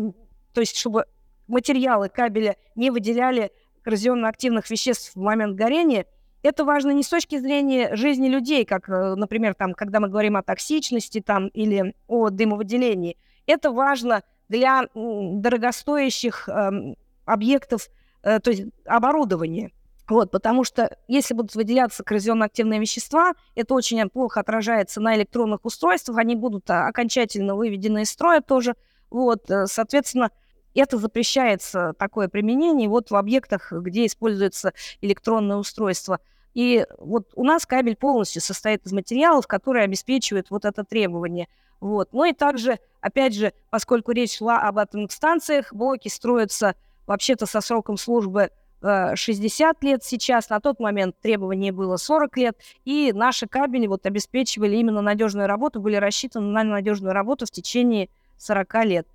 то 0.56 0.60
есть 0.60 0.74
чтобы 0.74 1.04
материалы 1.48 2.08
кабеля 2.08 2.56
не 2.76 2.90
выделяли 2.90 3.52
коррозионно-активных 3.82 4.70
веществ 4.70 5.14
в 5.14 5.20
момент 5.20 5.54
горения– 5.54 6.06
это 6.46 6.64
важно 6.64 6.92
не 6.92 7.02
с 7.02 7.08
точки 7.08 7.38
зрения 7.38 7.94
жизни 7.96 8.28
людей, 8.28 8.64
как, 8.64 8.88
э, 8.88 9.14
например, 9.16 9.54
там, 9.54 9.74
когда 9.74 10.00
мы 10.00 10.08
говорим 10.08 10.36
о 10.36 10.42
токсичности 10.42 11.20
там, 11.20 11.48
или 11.48 11.94
о 12.06 12.30
дымовыделении. 12.30 13.16
Это 13.46 13.72
важно 13.72 14.22
для 14.48 14.84
дорогостоящих 14.94 16.48
э, 16.48 16.94
объектов, 17.24 17.88
э, 18.22 18.38
то 18.38 18.50
есть 18.50 18.62
оборудования. 18.84 19.72
Вот, 20.08 20.30
потому 20.30 20.62
что 20.62 20.96
если 21.08 21.34
будут 21.34 21.56
выделяться 21.56 22.04
коррозионно-активные 22.04 22.78
вещества, 22.78 23.32
это 23.56 23.74
очень 23.74 24.08
плохо 24.08 24.38
отражается 24.38 25.00
на 25.00 25.16
электронных 25.16 25.64
устройствах, 25.64 26.18
они 26.18 26.36
будут 26.36 26.70
а, 26.70 26.86
окончательно 26.86 27.56
выведены 27.56 28.02
из 28.02 28.10
строя 28.10 28.40
тоже. 28.40 28.76
Вот, 29.10 29.50
э, 29.50 29.66
соответственно, 29.66 30.30
это 30.78 30.98
запрещается 30.98 31.94
такое 31.98 32.28
применение 32.28 32.88
вот 32.88 33.10
в 33.10 33.16
объектах, 33.16 33.72
где 33.72 34.06
используется 34.06 34.72
электронное 35.00 35.56
устройство. 35.56 36.20
И 36.54 36.86
вот 36.98 37.30
у 37.34 37.44
нас 37.44 37.66
кабель 37.66 37.96
полностью 37.96 38.40
состоит 38.40 38.86
из 38.86 38.92
материалов, 38.92 39.46
которые 39.46 39.84
обеспечивают 39.84 40.50
вот 40.50 40.64
это 40.64 40.84
требование. 40.84 41.48
Вот. 41.80 42.08
Ну 42.12 42.24
и 42.24 42.32
также, 42.32 42.78
опять 43.00 43.34
же, 43.34 43.52
поскольку 43.70 44.12
речь 44.12 44.38
шла 44.38 44.60
об 44.60 44.78
атомных 44.78 45.12
станциях, 45.12 45.72
блоки 45.72 46.08
строятся 46.08 46.74
вообще-то 47.06 47.46
со 47.46 47.60
сроком 47.60 47.96
службы 47.96 48.50
60 48.82 49.76
э, 49.82 49.86
лет 49.86 50.04
сейчас, 50.04 50.48
на 50.48 50.60
тот 50.60 50.80
момент 50.80 51.16
требование 51.20 51.72
было 51.72 51.96
40 51.96 52.36
лет, 52.36 52.58
и 52.84 53.12
наши 53.14 53.46
кабели 53.46 53.86
вот 53.86 54.06
обеспечивали 54.06 54.76
именно 54.76 55.00
надежную 55.00 55.48
работу, 55.48 55.80
были 55.80 55.96
рассчитаны 55.96 56.46
на 56.48 56.62
надежную 56.62 57.12
работу 57.12 57.46
в 57.46 57.50
течение 57.50 58.08
40 58.38 58.84
лет. 58.84 59.08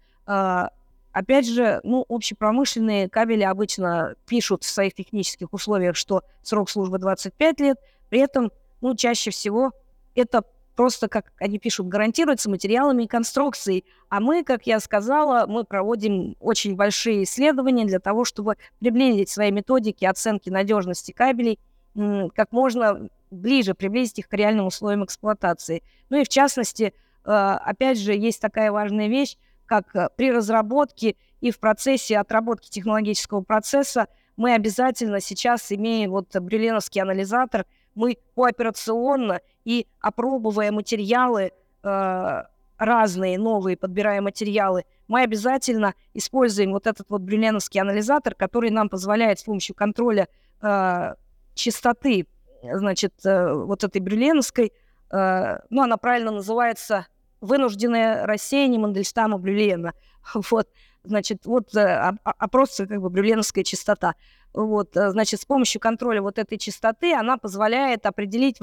Опять 1.12 1.47
же, 1.47 1.82
ну, 1.84 2.06
общепромышленные 2.08 3.10
кабели 3.10 3.43
обычно 3.43 4.15
пишут 4.26 4.63
в 4.63 4.69
своих 4.69 4.93
технических 4.93 5.54
условиях, 5.54 5.95
что 5.95 6.24
срок 6.41 6.69
службы 6.69 7.00
25 7.00 7.60
лет, 7.60 7.78
при 8.10 8.19
этом, 8.19 8.52
ну, 8.82 8.95
чаще 8.95 9.32
всего 9.32 9.71
это 10.15 10.43
просто, 10.76 11.10
как 11.10 11.32
они 11.38 11.60
пишут, 11.60 11.88
гарантируется 11.88 12.50
материалами 12.50 13.04
и 13.04 13.08
конструкцией. 13.08 13.86
А 14.10 14.19
мы, 14.19 14.43
как 14.43 14.65
я 14.65 14.80
сказала, 14.80 15.45
мы 15.47 15.63
проводим 15.63 16.36
очень 16.39 16.76
большие 16.76 17.24
исследования 17.24 17.86
для 17.86 18.00
того, 18.00 18.26
чтобы 18.26 18.56
приблизить 18.80 19.30
свои 19.30 19.52
методики 19.52 20.06
оценки 20.06 20.50
надежности 20.50 21.12
кабелей 21.12 21.60
как 21.93 22.52
можно 22.52 23.10
ближе, 23.32 23.74
приблизить 23.74 24.19
их 24.19 24.30
к 24.30 24.34
реальным 24.34 24.67
условиям 24.67 25.04
эксплуатации. 25.04 25.84
Ну 26.10 26.17
и 26.17 26.24
в 26.24 26.30
частности, 26.30 26.93
э, 27.26 27.30
опять 27.30 28.00
же, 28.00 28.13
есть 28.13 28.41
такая 28.41 28.71
важная 28.71 29.08
вещь, 29.08 29.38
как 29.72 29.96
э, 29.96 30.10
при 30.18 30.32
разработке 30.32 31.16
и 31.40 31.50
в 31.50 31.58
процессе 31.58 32.18
отработки 32.18 32.70
технологического 32.70 33.40
процесса 33.40 34.08
мы 34.36 34.54
обязательно 34.54 35.22
сейчас, 35.22 35.72
имея 35.72 36.10
вот 36.10 36.36
брюленовский 36.36 37.02
анализатор, 37.02 37.66
мы 37.96 38.18
операционно 38.36 39.40
и 39.64 39.88
опробуя 40.02 40.74
материалы 40.74 41.52
э, 41.84 42.44
разные, 42.78 43.40
новые, 43.40 43.78
подбирая 43.78 44.20
материалы, 44.22 44.84
мы 45.08 45.22
обязательно 45.22 45.94
используем 46.14 46.74
вот 46.74 46.86
этот 46.86 47.10
вот 47.10 47.22
брюленовский 47.22 47.80
анализатор, 47.80 48.36
который 48.36 48.72
нам 48.72 48.90
позволяет 48.90 49.40
с 49.40 49.44
помощью 49.44 49.74
контроля 49.74 50.28
э, 50.62 51.16
частоты 51.54 52.28
значит, 52.62 53.14
э, 53.24 53.54
вот 53.54 53.86
этой 53.86 54.02
брюленовской, 54.02 54.74
э, 55.12 55.60
ну, 55.70 55.82
она 55.82 55.96
правильно 55.96 56.32
называется 56.32 57.08
«Вынужденное 57.42 58.26
рассеяние 58.26 58.80
Мандельштама 58.80 59.38
Брюлена». 59.38 59.94
Вот, 60.52 60.70
значит, 61.04 61.46
вот 61.46 61.76
э, 61.76 62.14
опрос 62.24 62.78
как 62.78 63.02
бы 63.02 63.10
брюленовская 63.10 63.64
частота. 63.64 64.14
Вот, 64.54 64.92
значит, 64.94 65.42
с 65.42 65.46
помощью 65.46 65.82
контроля 65.82 66.22
вот 66.22 66.38
этой 66.38 66.58
частоты 66.58 67.14
она 67.14 67.38
позволяет 67.38 68.06
определить 68.06 68.58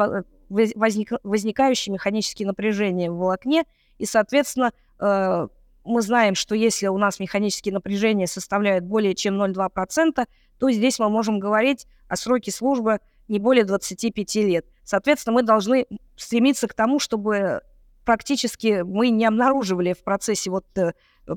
возник, 0.49 1.13
возникающие 1.25 1.93
механические 1.93 2.47
напряжения 2.47 3.11
в 3.11 3.17
волокне, 3.17 3.65
и, 3.99 4.05
соответственно, 4.07 4.73
мы 5.89 6.03
знаем, 6.03 6.35
что 6.35 6.55
если 6.55 6.87
у 6.89 6.99
нас 6.99 7.19
механические 7.19 7.73
напряжения 7.73 8.27
составляют 8.27 8.85
более 8.85 9.15
чем 9.15 9.43
0,2%, 9.43 10.27
то 10.59 10.71
здесь 10.71 10.99
мы 10.99 11.09
можем 11.09 11.39
говорить 11.39 11.87
о 12.09 12.17
сроке 12.17 12.53
службы 12.53 13.01
не 13.27 13.39
более 13.39 13.65
25 13.65 14.35
лет. 14.37 14.67
Соответственно, 14.85 15.35
мы 15.35 15.43
должны 15.43 15.87
стремиться 16.17 16.69
к 16.69 16.75
тому, 16.75 16.99
чтобы 16.99 17.63
практически 18.09 18.81
мы 18.87 19.11
не 19.11 19.27
обнаруживали 19.27 19.93
в 19.93 20.03
процессе 20.03 20.51
вот 20.51 20.65
э, 20.79 20.95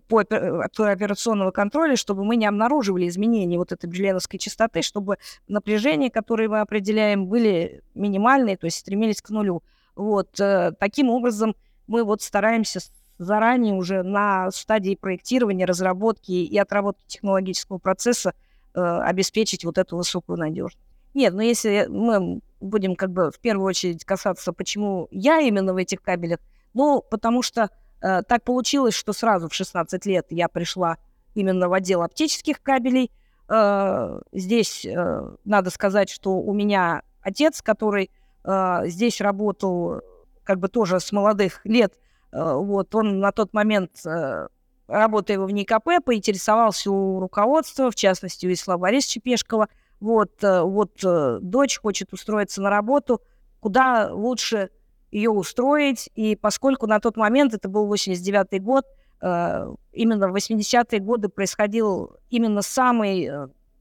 по 0.07 0.21
операционного 0.21 1.51
контроля, 1.51 1.97
чтобы 1.97 2.23
мы 2.23 2.37
не 2.37 2.45
обнаруживали 2.45 3.09
изменения 3.09 3.57
вот 3.57 3.73
этой 3.73 3.89
бжеленовской 3.89 4.39
частоты, 4.39 4.81
чтобы 4.81 5.17
напряжения, 5.49 6.09
которые 6.09 6.47
мы 6.47 6.61
определяем, 6.61 7.25
были 7.25 7.83
минимальные, 7.93 8.55
то 8.55 8.67
есть 8.67 8.77
стремились 8.77 9.21
к 9.21 9.31
нулю. 9.31 9.63
Вот 9.97 10.39
э, 10.39 10.71
таким 10.79 11.09
образом 11.09 11.57
мы 11.87 12.05
вот 12.05 12.21
стараемся 12.21 12.79
заранее 13.17 13.73
уже 13.73 14.01
на 14.01 14.49
стадии 14.51 14.95
проектирования, 14.95 15.65
разработки 15.65 16.31
и 16.31 16.57
отработки 16.57 17.03
технологического 17.05 17.79
процесса 17.79 18.33
э, 18.73 18.79
обеспечить 18.79 19.65
вот 19.65 19.77
эту 19.77 19.97
высокую 19.97 20.39
надежность. 20.39 20.79
Нет, 21.13 21.33
но 21.33 21.41
если 21.41 21.87
мы 21.89 22.39
будем 22.61 22.95
как 22.95 23.11
бы 23.11 23.29
в 23.29 23.39
первую 23.41 23.67
очередь 23.67 24.05
касаться, 24.05 24.53
почему 24.53 25.09
я 25.11 25.41
именно 25.41 25.73
в 25.73 25.75
этих 25.75 26.01
кабелях, 26.01 26.39
ну, 26.73 27.03
потому 27.09 27.41
что 27.41 27.69
э, 28.01 28.21
так 28.23 28.43
получилось, 28.43 28.93
что 28.93 29.13
сразу 29.13 29.49
в 29.49 29.53
16 29.53 30.05
лет 30.05 30.27
я 30.29 30.47
пришла 30.47 30.97
именно 31.33 31.69
в 31.69 31.73
отдел 31.73 32.01
оптических 32.01 32.61
кабелей. 32.61 33.11
Э, 33.49 34.19
здесь 34.31 34.85
э, 34.85 35.35
надо 35.45 35.69
сказать, 35.69 36.09
что 36.09 36.37
у 36.37 36.53
меня 36.53 37.03
отец, 37.21 37.61
который 37.61 38.11
э, 38.43 38.81
здесь 38.85 39.21
работал 39.21 40.01
как 40.43 40.59
бы 40.59 40.67
тоже 40.67 40.99
с 40.99 41.11
молодых 41.11 41.61
лет, 41.65 41.93
э, 42.31 42.53
вот, 42.53 42.93
он 42.95 43.19
на 43.19 43.31
тот 43.31 43.53
момент 43.53 44.05
э, 44.05 44.47
работая 44.87 45.39
в 45.39 45.49
НИКП, 45.51 46.03
поинтересовался 46.03 46.91
у 46.91 47.19
руководства, 47.19 47.89
в 47.91 47.95
частности, 47.95 48.45
у 48.45 48.51
Ислама 48.51 48.81
Борисовича 48.81 49.21
Пешкова, 49.21 49.67
вот, 49.99 50.43
э, 50.43 50.61
вот 50.61 51.03
э, 51.03 51.39
дочь 51.41 51.79
хочет 51.79 52.11
устроиться 52.13 52.61
на 52.61 52.69
работу, 52.69 53.21
куда 53.59 54.09
лучше 54.11 54.69
ее 55.11 55.29
устроить, 55.29 56.09
и 56.15 56.35
поскольку 56.35 56.87
на 56.87 56.99
тот 56.99 57.17
момент, 57.17 57.53
это 57.53 57.69
был 57.69 57.85
89 57.87 58.61
год, 58.61 58.85
э, 59.21 59.73
именно 59.91 60.29
в 60.29 60.35
80-е 60.35 60.99
годы 60.99 61.29
происходил 61.29 62.17
именно 62.29 62.61
самый 62.61 63.29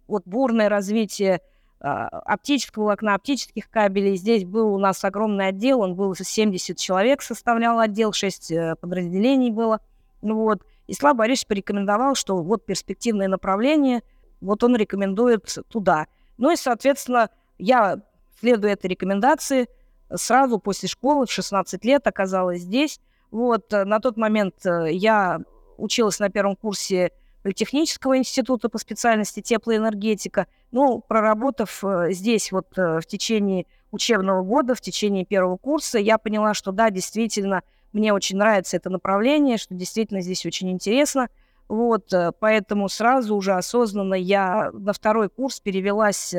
вот 0.07 0.23
бурное 0.27 0.69
развитие 0.69 1.41
оптического 1.79 2.93
окна, 2.93 3.15
оптических 3.15 3.71
кабелей. 3.71 4.17
Здесь 4.17 4.45
был 4.45 4.75
у 4.75 4.79
нас 4.79 5.03
огромный 5.03 5.47
отдел, 5.47 5.81
он 5.81 5.95
был 5.95 6.15
70 6.15 6.77
человек, 6.77 7.23
составлял 7.23 7.79
отдел, 7.79 8.13
6 8.13 8.53
подразделений 8.83 9.51
было. 9.51 9.81
Вот. 10.21 10.63
И 10.89 10.93
Слава 10.93 11.17
Борисович 11.17 11.47
порекомендовал, 11.47 12.17
что 12.17 12.37
вот 12.43 12.67
перспективное 12.67 13.29
направление– 13.29 14.03
вот 14.41 14.65
он 14.65 14.77
рекомендует 14.77 15.59
туда. 15.69 16.07
Ну 16.39 16.51
и, 16.51 16.57
соответственно, 16.57 17.31
я, 17.59 18.01
следуя 18.41 18.73
этой 18.73 18.87
рекомендации, 18.87 19.69
сразу 20.15 20.59
после 20.59 20.89
школы 20.89 21.27
в 21.27 21.33
16 21.33 21.85
лет 21.85 22.07
оказалась 22.07 22.61
здесь. 22.61 23.01
Вот 23.31 23.73
э, 23.73 23.85
на 23.85 24.01
тот 24.01 24.17
момент 24.17 24.55
э, 24.65 24.93
я 24.93 25.41
училась 25.77 26.19
на 26.19 26.29
первом 26.31 26.57
курсе 26.57 27.13
Политехнического 27.43 28.19
института 28.19 28.69
по 28.69 28.77
специальности 28.77 29.41
теплоэнергетика. 29.41 30.47
Ну, 30.73 31.01
проработав 31.01 31.83
э, 31.83 32.13
здесь 32.13 32.53
вот 32.53 32.67
в 32.77 33.03
течение 33.07 33.65
учебного 33.93 34.43
года, 34.43 34.75
в 34.75 34.81
течение 34.83 35.25
первого 35.25 35.57
курса, 35.57 35.99
я 35.99 36.19
поняла, 36.19 36.53
что 36.53 36.71
да, 36.71 36.91
действительно, 36.91 37.63
мне 37.93 38.13
очень 38.13 38.37
нравится 38.37 38.77
это 38.77 38.91
направление, 38.91 39.57
что 39.57 39.75
действительно 39.75 40.21
здесь 40.21 40.45
очень 40.45 40.71
интересно– 40.71 41.29
вот, 41.69 42.13
поэтому 42.41 42.89
сразу 42.89 43.37
уже 43.37 43.53
осознанно 43.53 44.15
я 44.15 44.71
на 44.73 44.93
второй 44.93 45.29
курс 45.29 45.61
перевелась 45.61 46.35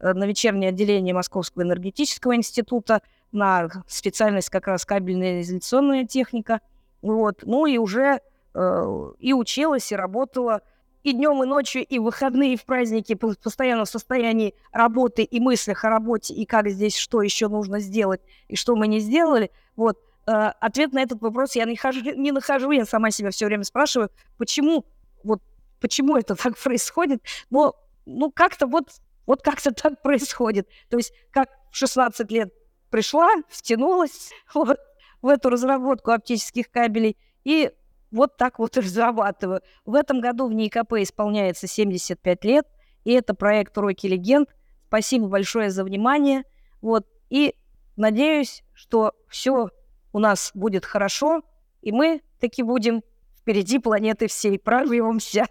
на 0.00 0.24
вечернее 0.24 0.70
отделение 0.70 1.14
Московского 1.14 1.62
энергетического 1.62 2.34
института 2.34 3.02
на 3.32 3.68
специальность 3.86 4.50
как 4.50 4.66
раз 4.66 4.84
кабельная 4.84 5.40
изоляционная 5.40 6.04
техника. 6.04 6.60
Вот, 7.02 7.42
ну 7.42 7.66
и 7.66 7.78
уже 7.78 8.20
э, 8.54 9.12
и 9.18 9.32
училась, 9.32 9.92
и 9.92 9.96
работала 9.96 10.62
и 11.02 11.12
днем, 11.12 11.42
и 11.42 11.46
ночью, 11.46 11.84
и 11.84 11.98
в 11.98 12.04
выходные, 12.04 12.54
и 12.54 12.56
в 12.56 12.64
праздники, 12.64 13.14
постоянно 13.14 13.84
в 13.84 13.90
состоянии 13.90 14.54
работы 14.72 15.22
и 15.22 15.38
мыслях 15.38 15.84
о 15.84 15.90
работе, 15.90 16.32
и 16.32 16.46
как 16.46 16.68
здесь, 16.68 16.96
что 16.96 17.20
еще 17.20 17.48
нужно 17.48 17.80
сделать, 17.80 18.22
и 18.48 18.56
что 18.56 18.74
мы 18.74 18.86
не 18.86 19.00
сделали. 19.00 19.50
Вот, 19.76 19.98
Э, 20.26 20.52
ответ 20.60 20.92
на 20.92 21.02
этот 21.02 21.20
вопрос 21.20 21.54
я 21.54 21.64
не, 21.64 21.76
хожу, 21.76 22.00
не 22.00 22.32
нахожу, 22.32 22.70
я 22.70 22.86
сама 22.86 23.10
себя 23.10 23.30
все 23.30 23.46
время 23.46 23.64
спрашиваю, 23.64 24.10
почему, 24.38 24.86
вот, 25.22 25.42
почему 25.80 26.16
это 26.16 26.34
так 26.34 26.56
происходит, 26.62 27.22
но, 27.50 27.76
ну, 28.06 28.30
как-то 28.30 28.66
вот, 28.66 28.88
вот 29.26 29.42
как-то 29.42 29.72
так 29.72 30.02
происходит. 30.02 30.68
То 30.88 30.96
есть, 30.96 31.12
как 31.30 31.48
в 31.70 31.76
16 31.76 32.30
лет 32.30 32.52
пришла, 32.90 33.28
втянулась 33.48 34.30
вот, 34.54 34.78
в 35.22 35.28
эту 35.28 35.50
разработку 35.50 36.10
оптических 36.10 36.70
кабелей, 36.70 37.16
и 37.44 37.70
вот 38.10 38.36
так 38.36 38.58
вот 38.58 38.76
разрабатываю. 38.76 39.60
В 39.84 39.94
этом 39.94 40.20
году 40.20 40.46
в 40.46 40.52
НИКП 40.52 40.94
исполняется 40.98 41.66
75 41.66 42.44
лет, 42.44 42.66
и 43.04 43.12
это 43.12 43.34
проект 43.34 43.76
«Уроки 43.76 44.06
легенд». 44.06 44.48
Спасибо 44.86 45.26
большое 45.26 45.70
за 45.70 45.82
внимание. 45.82 46.44
Вот, 46.80 47.06
и 47.30 47.56
надеюсь, 47.96 48.62
что 48.72 49.12
все 49.28 49.70
у 50.12 50.18
нас 50.20 50.52
будет 50.54 50.84
хорошо, 50.84 51.42
и 51.82 51.90
мы 51.90 52.22
таки 52.38 52.62
будем 52.62 53.02
впереди 53.40 53.78
планеты 53.78 54.28
всей. 54.28 54.58
Прорвемся. 54.58 55.46